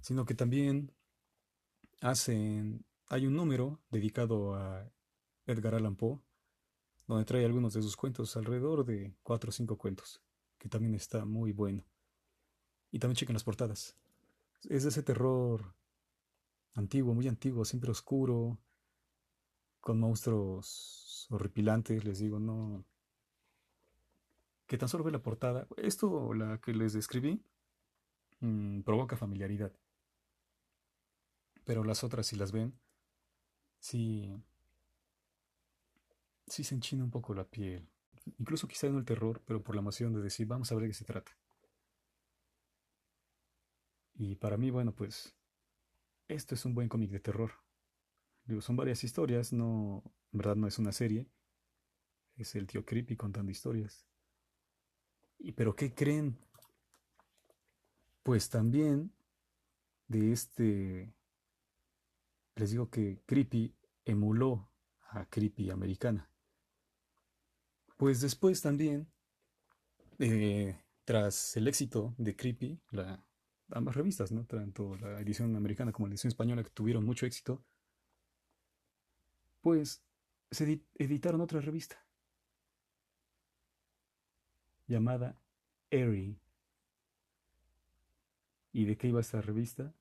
[0.00, 0.92] sino que también
[2.00, 4.90] hacen, hay un número dedicado a
[5.46, 6.18] Edgar Allan Poe,
[7.06, 10.22] donde trae algunos de sus cuentos, alrededor de cuatro o cinco cuentos
[10.58, 11.84] que también está muy bueno.
[12.92, 13.96] Y también chequen las portadas.
[14.68, 15.74] Es ese terror
[16.74, 18.58] antiguo, muy antiguo, siempre oscuro,
[19.80, 22.84] con monstruos horripilantes, les digo, no.
[24.66, 25.66] Que tan solo ve la portada.
[25.76, 27.42] Esto, la que les describí,
[28.40, 29.72] mm, provoca familiaridad.
[31.64, 32.78] Pero las otras, si las ven,
[33.78, 34.30] sí.
[36.46, 37.88] Sí se enchina un poco la piel
[38.38, 40.88] incluso quizá no el terror, pero por la emoción de decir, vamos a ver de
[40.88, 41.32] qué se trata.
[44.20, 45.34] Y para mí, bueno, pues,
[46.28, 47.52] esto es un buen cómic de terror.
[48.44, 50.02] Digo, son varias historias, no,
[50.32, 51.26] en verdad no es una serie.
[52.36, 54.06] Es el tío Creepy contando historias.
[55.38, 56.38] ¿Y pero qué creen?
[58.22, 59.10] Pues también
[60.06, 61.14] de este,
[62.56, 64.70] les digo que Creepy emuló
[65.12, 66.28] a Creepy americana.
[67.96, 69.10] Pues después también,
[70.18, 73.24] eh, tras el éxito de Creepy, la,
[73.72, 74.44] ambas revistas, ¿no?
[74.44, 77.64] tanto la edición americana como la edición española, que tuvieron mucho éxito,
[79.60, 80.02] pues
[80.50, 82.04] se editaron otra revista
[84.90, 85.40] llamada
[85.90, 86.36] Airy.
[88.72, 89.94] ¿Y de qué iba esta revista?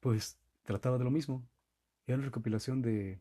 [0.00, 1.48] Pues trataba de lo mismo.
[2.06, 3.20] Era una recopilación de,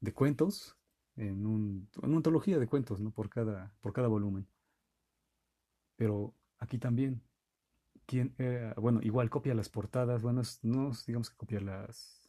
[0.00, 0.76] de cuentos
[1.16, 3.10] en, un, una antología de cuentos, ¿no?
[3.10, 4.46] Por cada, por cada volumen.
[5.96, 7.22] Pero aquí también,
[8.06, 8.34] ¿quién,
[8.76, 12.28] bueno, igual copia las portadas, bueno, no digamos que copia las...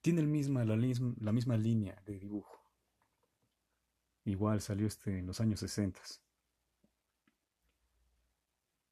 [0.00, 2.58] Tiene el misma, la, la misma línea de dibujo.
[4.24, 6.00] Igual salió este en los años 60.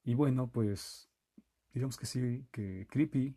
[0.04, 1.08] Y bueno, pues
[1.72, 3.36] digamos que sí, que Creepy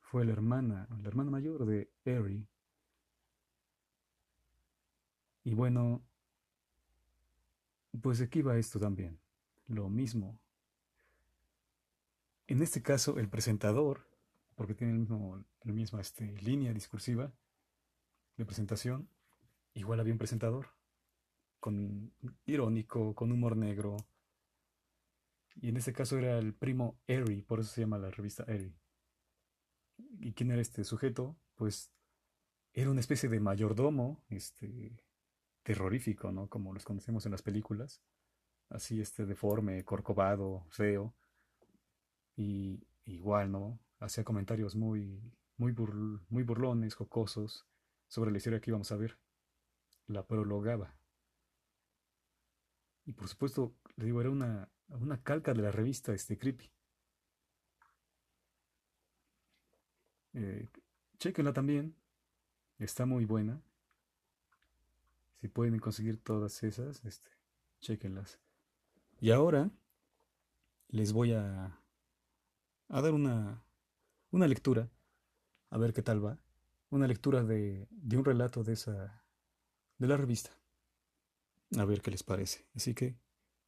[0.00, 2.46] fue la hermana, la hermana mayor de Eri.
[5.44, 6.02] Y bueno,
[8.02, 9.18] pues aquí va esto también,
[9.66, 10.38] lo mismo.
[12.48, 14.08] En este caso, el presentador,
[14.54, 17.30] porque tiene el mismo, la misma este, línea discursiva
[18.38, 19.10] de presentación,
[19.74, 20.70] igual había un presentador,
[21.60, 22.10] con
[22.46, 23.98] irónico, con humor negro.
[25.56, 28.74] Y en este caso era el primo Eri, por eso se llama la revista Eri.
[30.18, 31.36] ¿Y quién era este sujeto?
[31.54, 31.92] Pues
[32.72, 35.04] era una especie de mayordomo, este,
[35.62, 36.48] terrorífico, ¿no?
[36.48, 38.00] Como los conocemos en las películas.
[38.70, 41.14] Así, este, deforme, corcovado, feo.
[42.38, 43.80] Y igual, ¿no?
[43.98, 45.20] Hacía comentarios muy,
[45.56, 45.74] muy,
[46.28, 47.66] muy burlones, jocosos,
[48.06, 49.18] sobre la historia que íbamos a ver.
[50.06, 50.96] La prologaba.
[53.06, 56.70] Y por supuesto, le digo, era una, una calca de la revista este, Creepy.
[60.34, 60.68] Eh,
[61.18, 61.96] chequenla también.
[62.78, 63.60] Está muy buena.
[65.40, 67.30] Si pueden conseguir todas esas, este,
[67.80, 68.38] chequenlas.
[69.20, 69.72] Y ahora
[70.86, 71.80] les voy a,
[72.88, 73.64] a dar una,
[74.30, 74.90] una lectura,
[75.70, 76.38] a ver qué tal va.
[76.90, 79.24] Una lectura de, de un relato de esa,
[79.98, 80.58] de la revista.
[81.76, 82.66] A ver qué les parece.
[82.74, 83.18] Así que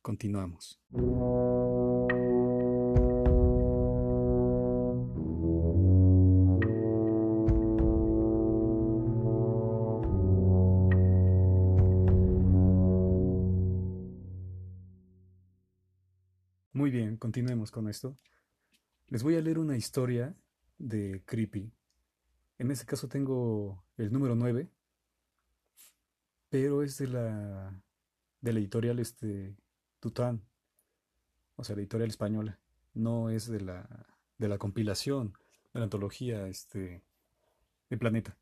[0.00, 0.80] continuamos.
[16.72, 18.16] Muy bien, continuemos con esto.
[19.10, 20.36] Les voy a leer una historia
[20.78, 21.72] de Creepy.
[22.58, 24.70] En este caso tengo el número 9,
[26.48, 27.82] pero es de la,
[28.40, 29.56] de la editorial este,
[29.98, 30.44] Tután,
[31.56, 32.60] o sea, la editorial española.
[32.94, 34.06] No es de la,
[34.38, 35.32] de la compilación,
[35.74, 37.02] de la antología este,
[37.88, 38.38] de Planeta.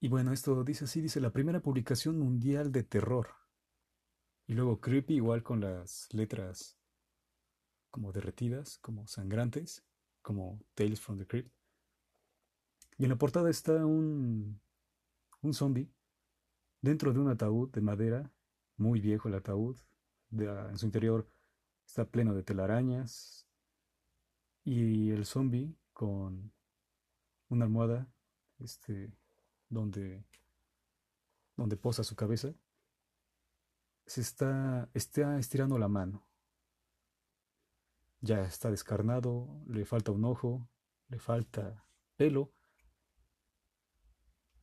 [0.00, 3.28] Y bueno, esto dice así, dice la primera publicación mundial de terror.
[4.46, 6.78] Y luego Creepy igual con las letras
[7.90, 9.84] como derretidas, como sangrantes,
[10.22, 11.52] como Tales from the Crypt.
[12.98, 14.60] Y en la portada está un,
[15.42, 15.90] un zombie
[16.80, 18.32] dentro de un ataúd de madera,
[18.76, 19.76] muy viejo el ataúd,
[20.30, 21.28] en su interior
[21.86, 23.46] está pleno de telarañas.
[24.64, 26.52] Y el zombie con
[27.48, 28.08] una almohada
[28.58, 29.12] este,
[29.68, 30.24] donde,
[31.56, 32.52] donde posa su cabeza
[34.06, 36.26] se está, está estirando la mano
[38.26, 40.68] ya está descarnado, le falta un ojo,
[41.08, 41.86] le falta
[42.16, 42.52] pelo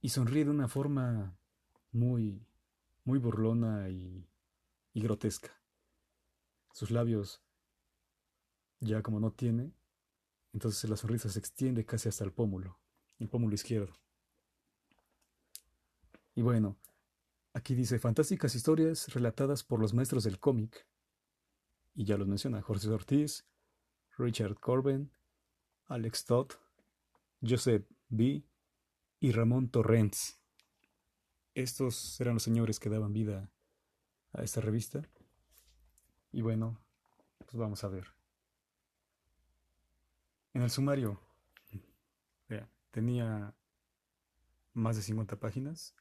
[0.01, 1.39] y sonríe de una forma
[1.91, 2.45] muy,
[3.05, 4.29] muy burlona y,
[4.93, 5.51] y grotesca.
[6.73, 7.41] Sus labios
[8.79, 9.73] ya como no tiene,
[10.51, 12.79] entonces la sonrisa se extiende casi hasta el pómulo,
[13.19, 13.93] el pómulo izquierdo.
[16.35, 16.77] Y bueno,
[17.53, 20.87] aquí dice fantásticas historias relatadas por los maestros del cómic.
[21.95, 23.45] Y ya los menciona Jorge Ortiz,
[24.17, 25.11] Richard Corbin,
[25.87, 26.51] Alex Todd,
[27.41, 28.43] Joseph B.
[29.19, 30.39] y Ramón Torrens.
[31.55, 33.51] Estos eran los señores que daban vida
[34.31, 35.01] a esta revista.
[36.31, 36.79] Y bueno,
[37.39, 38.07] pues vamos a ver.
[40.53, 41.19] En el sumario
[42.93, 43.55] tenía
[44.73, 45.95] más de 50 páginas.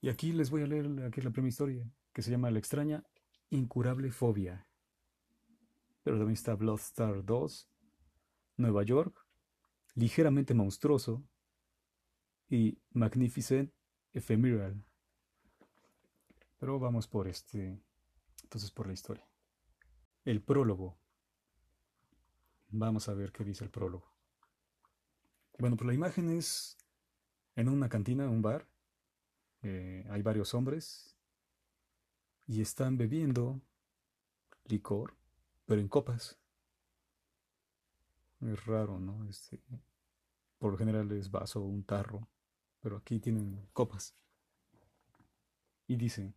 [0.00, 3.04] Y aquí les voy a leer aquí la primera historia, que se llama La extraña
[3.50, 4.67] incurable fobia
[6.08, 7.68] pero también está Bloodstar 2,
[8.56, 9.26] Nueva York,
[9.94, 11.22] ligeramente monstruoso
[12.48, 13.74] y Magnificent
[14.14, 14.82] Ephemeral.
[16.56, 17.78] Pero vamos por este,
[18.42, 19.28] entonces por la historia.
[20.24, 20.98] El prólogo.
[22.70, 24.10] Vamos a ver qué dice el prólogo.
[25.58, 26.78] Bueno, pues la imagen es
[27.54, 28.66] en una cantina, un bar.
[29.60, 31.18] Eh, hay varios hombres
[32.46, 33.60] y están bebiendo
[34.64, 35.17] licor
[35.68, 36.40] pero en copas.
[38.40, 39.28] Es raro, ¿no?
[39.28, 39.60] Este,
[40.58, 42.26] por lo general es vaso o un tarro,
[42.80, 44.16] pero aquí tienen copas.
[45.86, 46.32] Y dice,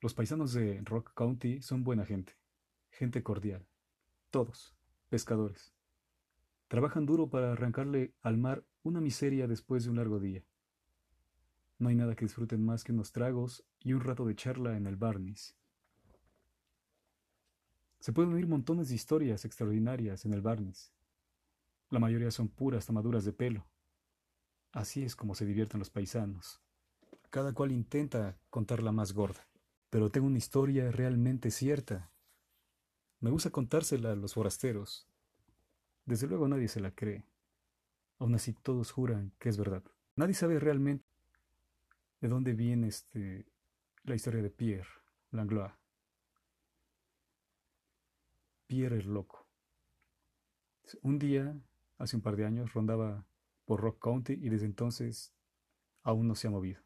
[0.00, 2.38] los paisanos de Rock County son buena gente,
[2.90, 3.66] gente cordial,
[4.30, 4.76] todos,
[5.08, 5.74] pescadores.
[6.68, 10.44] Trabajan duro para arrancarle al mar una miseria después de un largo día.
[11.78, 14.86] No hay nada que disfruten más que unos tragos y un rato de charla en
[14.86, 15.56] el Barnes.
[18.02, 20.92] Se pueden oír montones de historias extraordinarias en el Barnes.
[21.88, 23.64] La mayoría son puras tomaduras de pelo.
[24.72, 26.60] Así es como se divierten los paisanos.
[27.30, 29.46] Cada cual intenta contar la más gorda.
[29.88, 32.10] Pero tengo una historia realmente cierta.
[33.20, 35.06] Me gusta contársela a los forasteros.
[36.04, 37.24] Desde luego nadie se la cree.
[38.18, 39.84] Aún así todos juran que es verdad.
[40.16, 41.06] Nadie sabe realmente
[42.20, 43.46] de dónde viene este,
[44.02, 44.90] la historia de Pierre
[45.30, 45.81] Langlois.
[48.72, 49.46] Pierre el loco.
[51.02, 51.54] Un día,
[51.98, 53.26] hace un par de años, rondaba
[53.66, 55.34] por Rock County y desde entonces
[56.02, 56.80] aún no se ha movido.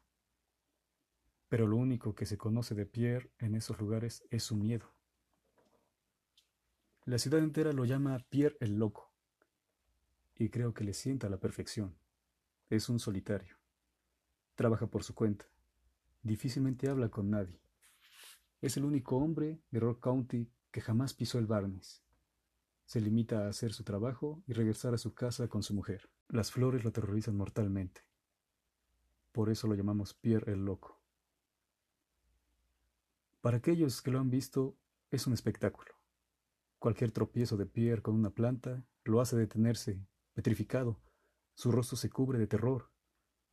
[1.47, 4.93] Pero lo único que se conoce de Pierre en esos lugares es su miedo.
[7.05, 9.13] La ciudad entera lo llama Pierre el Loco,
[10.35, 11.97] y creo que le sienta a la perfección.
[12.69, 13.55] Es un solitario.
[14.55, 15.45] Trabaja por su cuenta.
[16.21, 17.61] Difícilmente habla con nadie.
[18.59, 22.03] Es el único hombre de Rock County que jamás pisó el barniz.
[22.85, 26.07] Se limita a hacer su trabajo y regresar a su casa con su mujer.
[26.29, 28.01] Las flores lo aterrorizan mortalmente.
[29.31, 31.01] Por eso lo llamamos Pierre el Loco.
[33.41, 34.77] Para aquellos que lo han visto,
[35.09, 35.95] es un espectáculo.
[36.77, 40.05] Cualquier tropiezo de Pierre con una planta lo hace detenerse,
[40.35, 41.01] petrificado.
[41.55, 42.91] Su rostro se cubre de terror.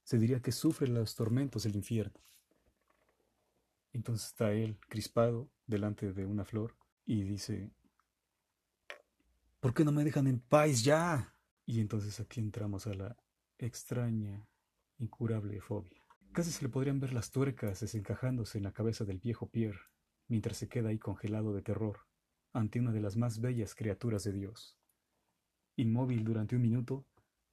[0.02, 2.20] Se diría que sufre los tormentos del infierno.
[3.94, 7.70] Entonces está él, crispado, delante de una flor, y dice,
[9.60, 11.34] ¿por qué no me dejan en paz ya?
[11.66, 13.16] Y entonces aquí entramos a la
[13.58, 14.48] extraña,
[14.98, 16.02] incurable fobia.
[16.32, 19.80] Casi se le podrían ver las tuercas desencajándose en la cabeza del viejo Pierre,
[20.28, 22.00] mientras se queda ahí congelado de terror,
[22.52, 24.78] ante una de las más bellas criaturas de Dios.
[25.76, 27.06] Inmóvil durante un minuto,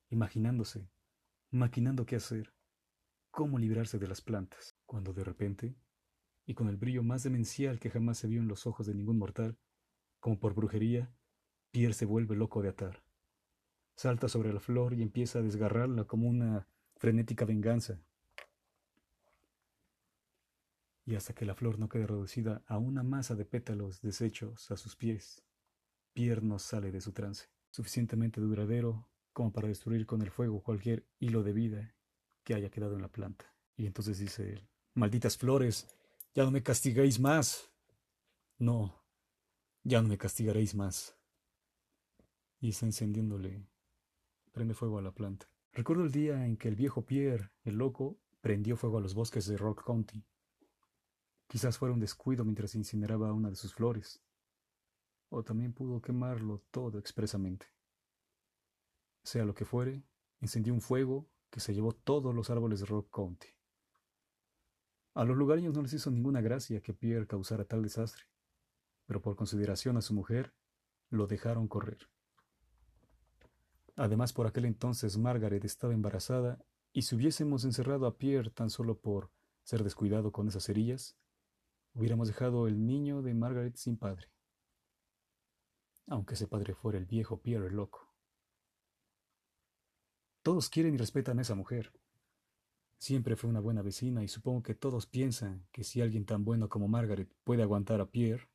[0.09, 0.89] imaginándose,
[1.51, 2.53] maquinando qué hacer,
[3.29, 5.75] cómo librarse de las plantas, cuando de repente,
[6.51, 9.17] y con el brillo más demencial que jamás se vio en los ojos de ningún
[9.17, 9.57] mortal,
[10.19, 11.09] como por brujería,
[11.71, 13.01] Pierre se vuelve loco de atar.
[13.95, 18.01] Salta sobre la flor y empieza a desgarrarla como una frenética venganza.
[21.05, 24.75] Y hasta que la flor no quede reducida a una masa de pétalos deshechos a
[24.75, 25.45] sus pies,
[26.11, 31.07] Pierre no sale de su trance, suficientemente duradero como para destruir con el fuego cualquier
[31.17, 31.95] hilo de vida
[32.43, 33.55] que haya quedado en la planta.
[33.77, 35.87] Y entonces dice él, malditas flores,
[36.33, 37.69] ya no me castigáis más.
[38.57, 39.03] No,
[39.83, 41.17] ya no me castigaréis más.
[42.59, 43.65] Y está encendiéndole,
[44.51, 45.47] prende fuego a la planta.
[45.73, 49.45] Recuerdo el día en que el viejo Pierre, el loco, prendió fuego a los bosques
[49.47, 50.23] de Rock County.
[51.47, 54.21] Quizás fuera un descuido mientras incineraba una de sus flores,
[55.29, 57.65] o también pudo quemarlo todo expresamente.
[59.23, 60.03] Sea lo que fuere,
[60.39, 63.47] encendió un fuego que se llevó todos los árboles de Rock County.
[65.13, 68.23] A los lugareños no les hizo ninguna gracia que Pierre causara tal desastre,
[69.05, 70.53] pero por consideración a su mujer,
[71.09, 72.07] lo dejaron correr.
[73.97, 78.99] Además, por aquel entonces Margaret estaba embarazada, y si hubiésemos encerrado a Pierre tan solo
[78.99, 79.31] por
[79.63, 81.17] ser descuidado con esas cerillas,
[81.93, 84.31] hubiéramos dejado el niño de Margaret sin padre.
[86.07, 88.07] Aunque ese padre fuera el viejo Pierre el loco.
[90.41, 91.91] Todos quieren y respetan a esa mujer.
[93.01, 96.69] Siempre fue una buena vecina y supongo que todos piensan que si alguien tan bueno
[96.69, 98.47] como Margaret puede aguantar a Pierre,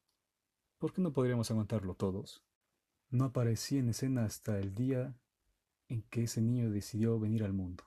[0.78, 2.44] ¿por qué no podríamos aguantarlo todos?
[3.11, 5.18] No aparecí en escena hasta el día
[5.88, 7.82] en que ese niño decidió venir al mundo.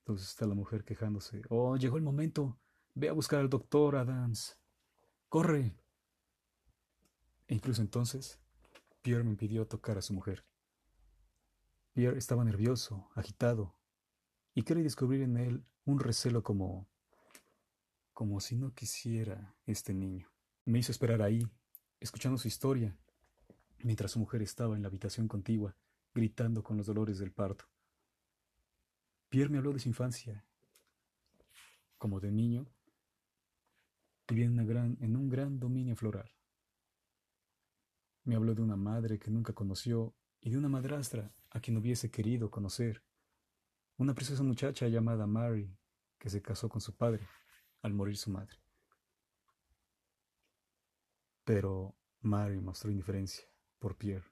[0.00, 1.42] Entonces está la mujer quejándose.
[1.48, 2.58] Oh, llegó el momento.
[2.96, 4.58] Ve a buscar al doctor Adams.
[5.28, 5.76] Corre.
[7.46, 8.40] E incluso entonces,
[9.00, 10.44] Pierre me impidió tocar a su mujer.
[11.92, 13.74] Pierre estaba nervioso, agitado,
[14.54, 16.88] y quería descubrir en él un recelo como...
[18.12, 20.30] como si no quisiera este niño.
[20.64, 21.46] Me hizo esperar ahí,
[21.98, 22.96] escuchando su historia,
[23.78, 25.76] mientras su mujer estaba en la habitación contigua,
[26.14, 27.64] gritando con los dolores del parto.
[29.28, 30.44] Pierre me habló de su infancia.
[31.98, 32.66] Como de niño,
[34.28, 36.30] vivía en, un gran dominio floral.
[38.24, 42.10] Me habló de una madre que nunca conoció y de una madrastra a quien hubiese
[42.10, 43.02] querido conocer.
[43.96, 45.76] Una preciosa muchacha llamada Mary,
[46.18, 47.26] que se casó con su padre
[47.82, 48.56] al morir su madre.
[51.44, 53.44] Pero Mary mostró indiferencia
[53.78, 54.30] por Pierre.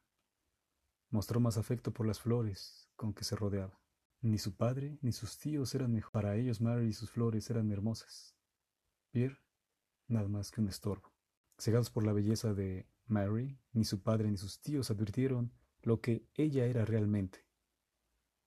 [1.11, 3.81] Mostró más afecto por las flores con que se rodeaba.
[4.21, 6.13] Ni su padre ni sus tíos eran mejor.
[6.13, 8.37] Para ellos Mary y sus flores eran hermosas.
[9.11, 9.41] Pierre,
[10.07, 11.13] nada más que un estorbo.
[11.59, 15.53] Cegados por la belleza de Mary, ni su padre ni sus tíos advirtieron
[15.83, 17.45] lo que ella era realmente.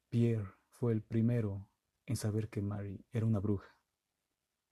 [0.09, 1.69] Pierre fue el primero
[2.05, 3.77] en saber que Mary era una bruja,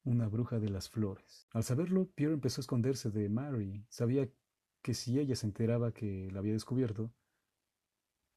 [0.04, 1.48] una bruja de las flores.
[1.54, 3.86] Al saberlo, Pierre empezó a esconderse de Mary.
[3.90, 4.30] Sabía
[4.82, 7.14] que si ella se enteraba que la había descubierto,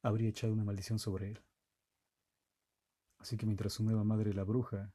[0.02, 1.42] habría echado una maldición sobre él.
[3.18, 4.92] Así que mientras su nueva madre, la bruja,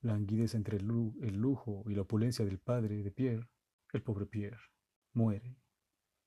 [0.00, 3.48] languidece entre el, lujo y la opulencia del padre de Pierre,
[3.92, 4.60] el pobre Pierre
[5.12, 5.56] muere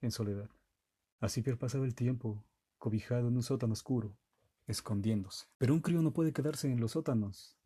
[0.02, 0.50] en soledad.
[1.20, 2.46] Así pasaba el tiempo,
[2.78, 4.18] cobijado en un sótano oscuro,
[4.68, 5.48] escondiéndose.
[5.58, 7.58] Pero un crío no puede quedarse en los sótanos,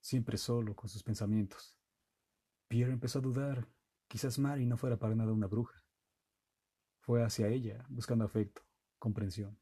[0.00, 1.78] siempre solo con sus pensamientos.
[2.66, 3.68] Pierre empezó a dudar,
[4.08, 5.84] quizás Mary no fuera para nada una bruja.
[7.00, 8.62] Fue hacia ella, buscando afecto,
[8.98, 9.58] comprensión.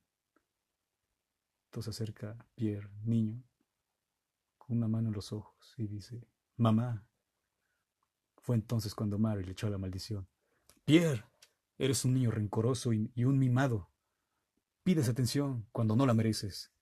[1.66, 3.44] Entonces acerca Pierre, niño,
[4.56, 6.26] con una mano en los ojos, y dice,
[6.56, 7.06] Mamá.
[8.38, 10.26] Fue entonces cuando Mary le echó la maldición.
[10.84, 11.24] Pierre,
[11.78, 13.90] eres un niño rencoroso y, un mimado.
[14.82, 16.72] Pides atención cuando no la mereces.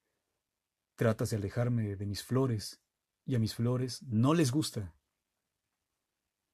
[0.95, 2.81] Tratas de alejarme de mis flores,
[3.27, 4.95] y a mis flores no les gusta.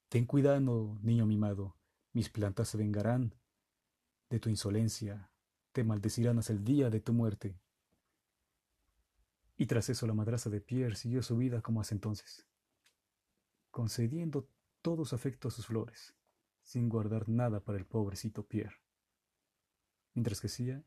[0.08, 1.76] Ten cuidado, niño mimado,
[2.12, 3.34] mis plantas se vengarán
[4.28, 5.32] de tu insolencia,
[5.72, 7.60] te maldecirán hasta el día de tu muerte.
[9.56, 12.46] Y tras eso la madraza de Pierre siguió su vida como hace entonces,
[13.70, 14.48] concediendo
[14.80, 16.14] todo su afecto a sus flores,
[16.70, 18.80] sin guardar nada para el pobrecito Pierre.
[20.14, 20.84] Mientras que crecía,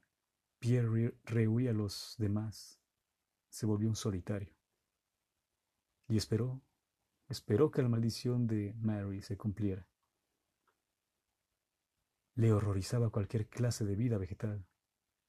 [0.59, 2.79] Pierre rehuía a los demás,
[3.49, 4.55] se volvió un solitario.
[6.07, 6.61] Y esperó,
[7.27, 9.85] esperó que la maldición de Mary se cumpliera.
[12.35, 14.65] Le horrorizaba cualquier clase de vida vegetal,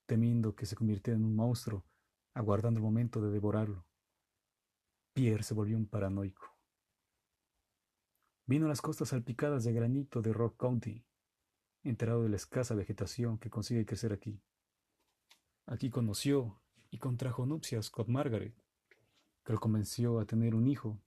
[0.05, 1.85] temiendo que se convirtiera en un monstruo,
[2.33, 3.85] aguardando el momento de devorarlo.
[5.11, 6.54] Pierre se volvió un paranoico.
[8.47, 11.03] Vino a las costas salpicadas de granito de Rock County,
[11.83, 14.39] enterado de la escasa vegetación que consigue crecer aquí.
[15.65, 18.53] Aquí conoció y contrajo nupcias con Margaret,
[19.43, 21.01] que lo convenció a tener un hijo.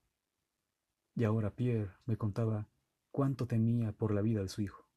[1.14, 2.68] Y ahora Pierre me contaba
[3.12, 4.88] cuánto temía por la vida de su hijo,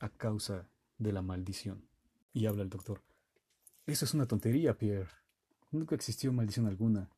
[0.00, 0.68] a causa
[0.98, 1.88] de la maldición.
[2.32, 3.04] Y habla el doctor.
[3.86, 5.10] Eso es una tontería, Pierre.
[5.70, 7.08] Nunca existió maldición alguna.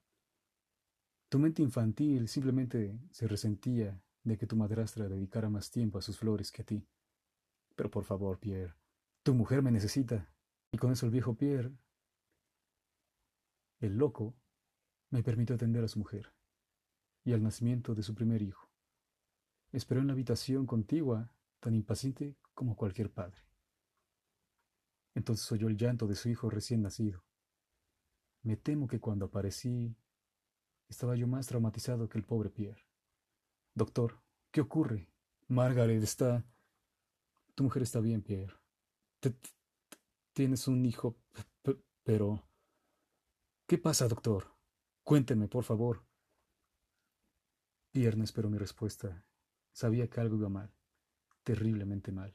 [1.31, 6.19] Tu mente infantil simplemente se resentía de que tu madrastra dedicara más tiempo a sus
[6.19, 6.87] flores que a ti.
[7.77, 8.75] Pero por favor, Pierre,
[9.23, 10.33] tu mujer me necesita.
[10.73, 11.73] Y con eso el viejo Pierre
[13.79, 14.35] el loco
[15.11, 16.33] me permitió atender a su mujer
[17.25, 18.69] y al nacimiento de su primer hijo.
[19.71, 23.43] Esperó en la habitación contigua, tan impaciente como cualquier padre.
[25.15, 27.25] Entonces oyó el llanto de su hijo recién nacido.
[28.43, 29.95] Me temo que cuando aparecí
[30.89, 32.86] estaba yo más traumatizado que el pobre Pierre.
[33.77, 35.07] Doctor, ¿qué ocurre?
[35.49, 36.47] Margaret está...
[37.55, 38.57] Tu mujer está bien, Pierre.
[40.33, 41.19] Tienes un hijo,
[42.03, 42.43] pero...
[43.67, 44.57] ¿Qué pasa, doctor?
[45.05, 46.07] Cuénteme, por favor.
[47.93, 49.27] Pierre no esperó mi respuesta.
[49.73, 50.75] Sabía que algo iba mal,
[51.43, 52.35] terriblemente mal,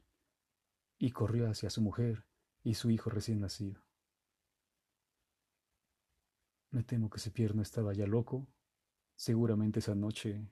[0.99, 2.27] y corrió hacia su mujer
[2.61, 3.81] y su hijo recién nacido.
[6.69, 8.47] Me temo que si Pierre no estaba ya loco,
[9.15, 10.47] seguramente esa noche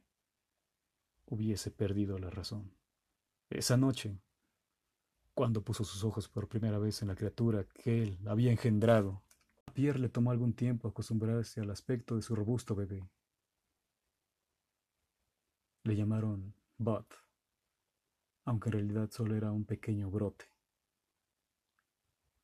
[1.29, 2.75] hubiese perdido la razón.
[3.49, 4.19] Esa noche,
[5.33, 9.23] cuando puso sus ojos por primera vez en la criatura que él había engendrado,
[9.73, 13.07] Pierre le tomó algún tiempo acostumbrarse al aspecto de su robusto bebé.
[15.83, 17.05] Le llamaron Bud,
[18.45, 20.45] aunque en realidad solo era un pequeño brote.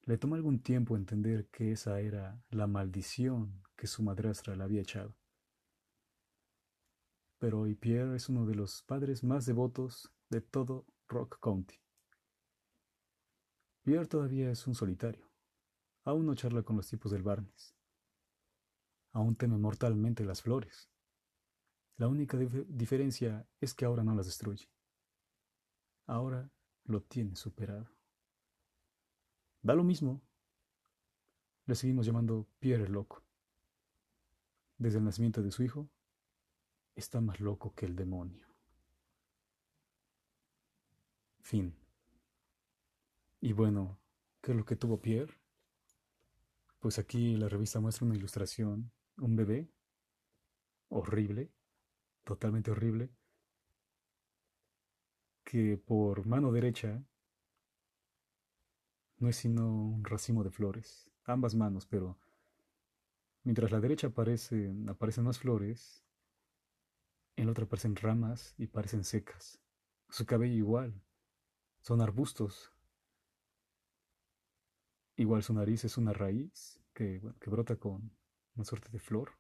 [0.04, 4.82] Le tomó algún tiempo entender que esa era la maldición que su madrastra le había
[4.82, 5.16] echado.
[7.40, 11.76] Pero hoy Pierre es uno de los padres más devotos de todo Rock County.
[13.84, 15.30] Pierre todavía es un solitario.
[16.04, 17.76] Aún no charla con los tipos del Barnes.
[19.12, 20.90] Aún teme mortalmente las flores.
[21.98, 24.70] La única diferencia es que ahora no las destruye.
[26.06, 26.52] Ahora
[26.84, 27.90] lo tiene superado.
[29.62, 30.22] Da lo mismo.
[31.66, 33.24] Le seguimos llamando Pierre el Loco.
[34.78, 35.90] Desde el nacimiento de su hijo,
[36.96, 38.48] está más loco que el demonio.
[41.42, 41.76] Fin.
[43.42, 44.00] Y bueno,
[44.42, 45.34] ¿qué es lo que tuvo Pierre?
[46.80, 49.70] Pues aquí la revista muestra una ilustración, un bebé
[50.90, 51.52] horrible,
[52.24, 53.10] totalmente horrible,
[55.44, 57.04] que por mano derecha
[59.18, 62.18] no es sino un racimo de flores, ambas manos, pero
[63.44, 66.04] mientras la derecha aparecen, aparecen más flores,
[67.36, 69.60] en la otra aparecen ramas y parecen secas.
[70.10, 71.02] Su cabello igual,
[71.82, 72.76] son arbustos
[75.18, 78.12] Igual su nariz es una raíz que, que brota con
[78.56, 79.32] una suerte de flor.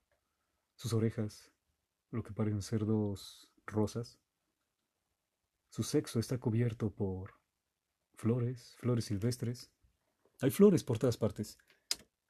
[0.75, 1.51] Sus orejas,
[2.11, 4.19] lo que parecen ser dos rosas.
[5.69, 7.33] Su sexo está cubierto por
[8.13, 9.69] flores, flores silvestres.
[10.39, 11.57] Hay flores por todas partes.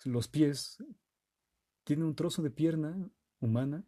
[0.03, 0.83] Los pies
[1.83, 3.85] tienen un trozo de pierna humana,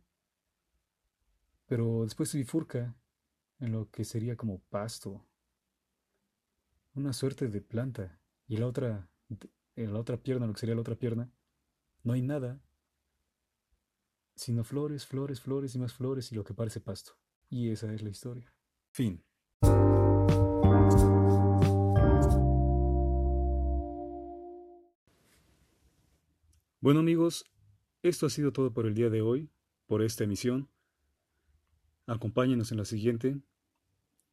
[1.68, 2.96] pero después se bifurca
[3.60, 5.26] en lo que sería como pasto,
[6.96, 9.10] una suerte de planta, y la otra
[9.76, 11.32] en la otra pierna, lo que sería la otra pierna,
[12.04, 12.60] no hay nada,
[14.36, 17.14] sino flores, flores, flores y más flores y lo que parece pasto.
[17.50, 18.52] Y esa es la historia.
[18.92, 19.24] Fin.
[26.80, 27.46] Bueno amigos,
[28.02, 29.52] esto ha sido todo por el día de hoy,
[29.86, 30.70] por esta emisión.
[32.08, 33.38] Acompáñenos en la siguiente.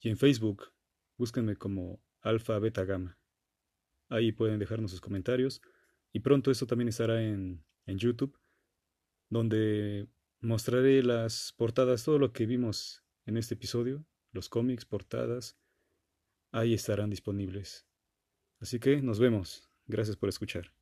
[0.00, 0.72] y en Facebook
[1.16, 3.16] búsquenme como alfa beta gamma.
[4.08, 5.62] Ahí pueden dejarnos sus comentarios.
[6.12, 8.36] Y pronto esto también estará en, en YouTube,
[9.30, 10.08] donde
[10.40, 15.56] mostraré las portadas, todo lo que vimos en este episodio, los cómics, portadas,
[16.52, 17.86] ahí estarán disponibles.
[18.58, 19.70] Así que nos vemos.
[19.86, 20.72] Gracias por escuchar.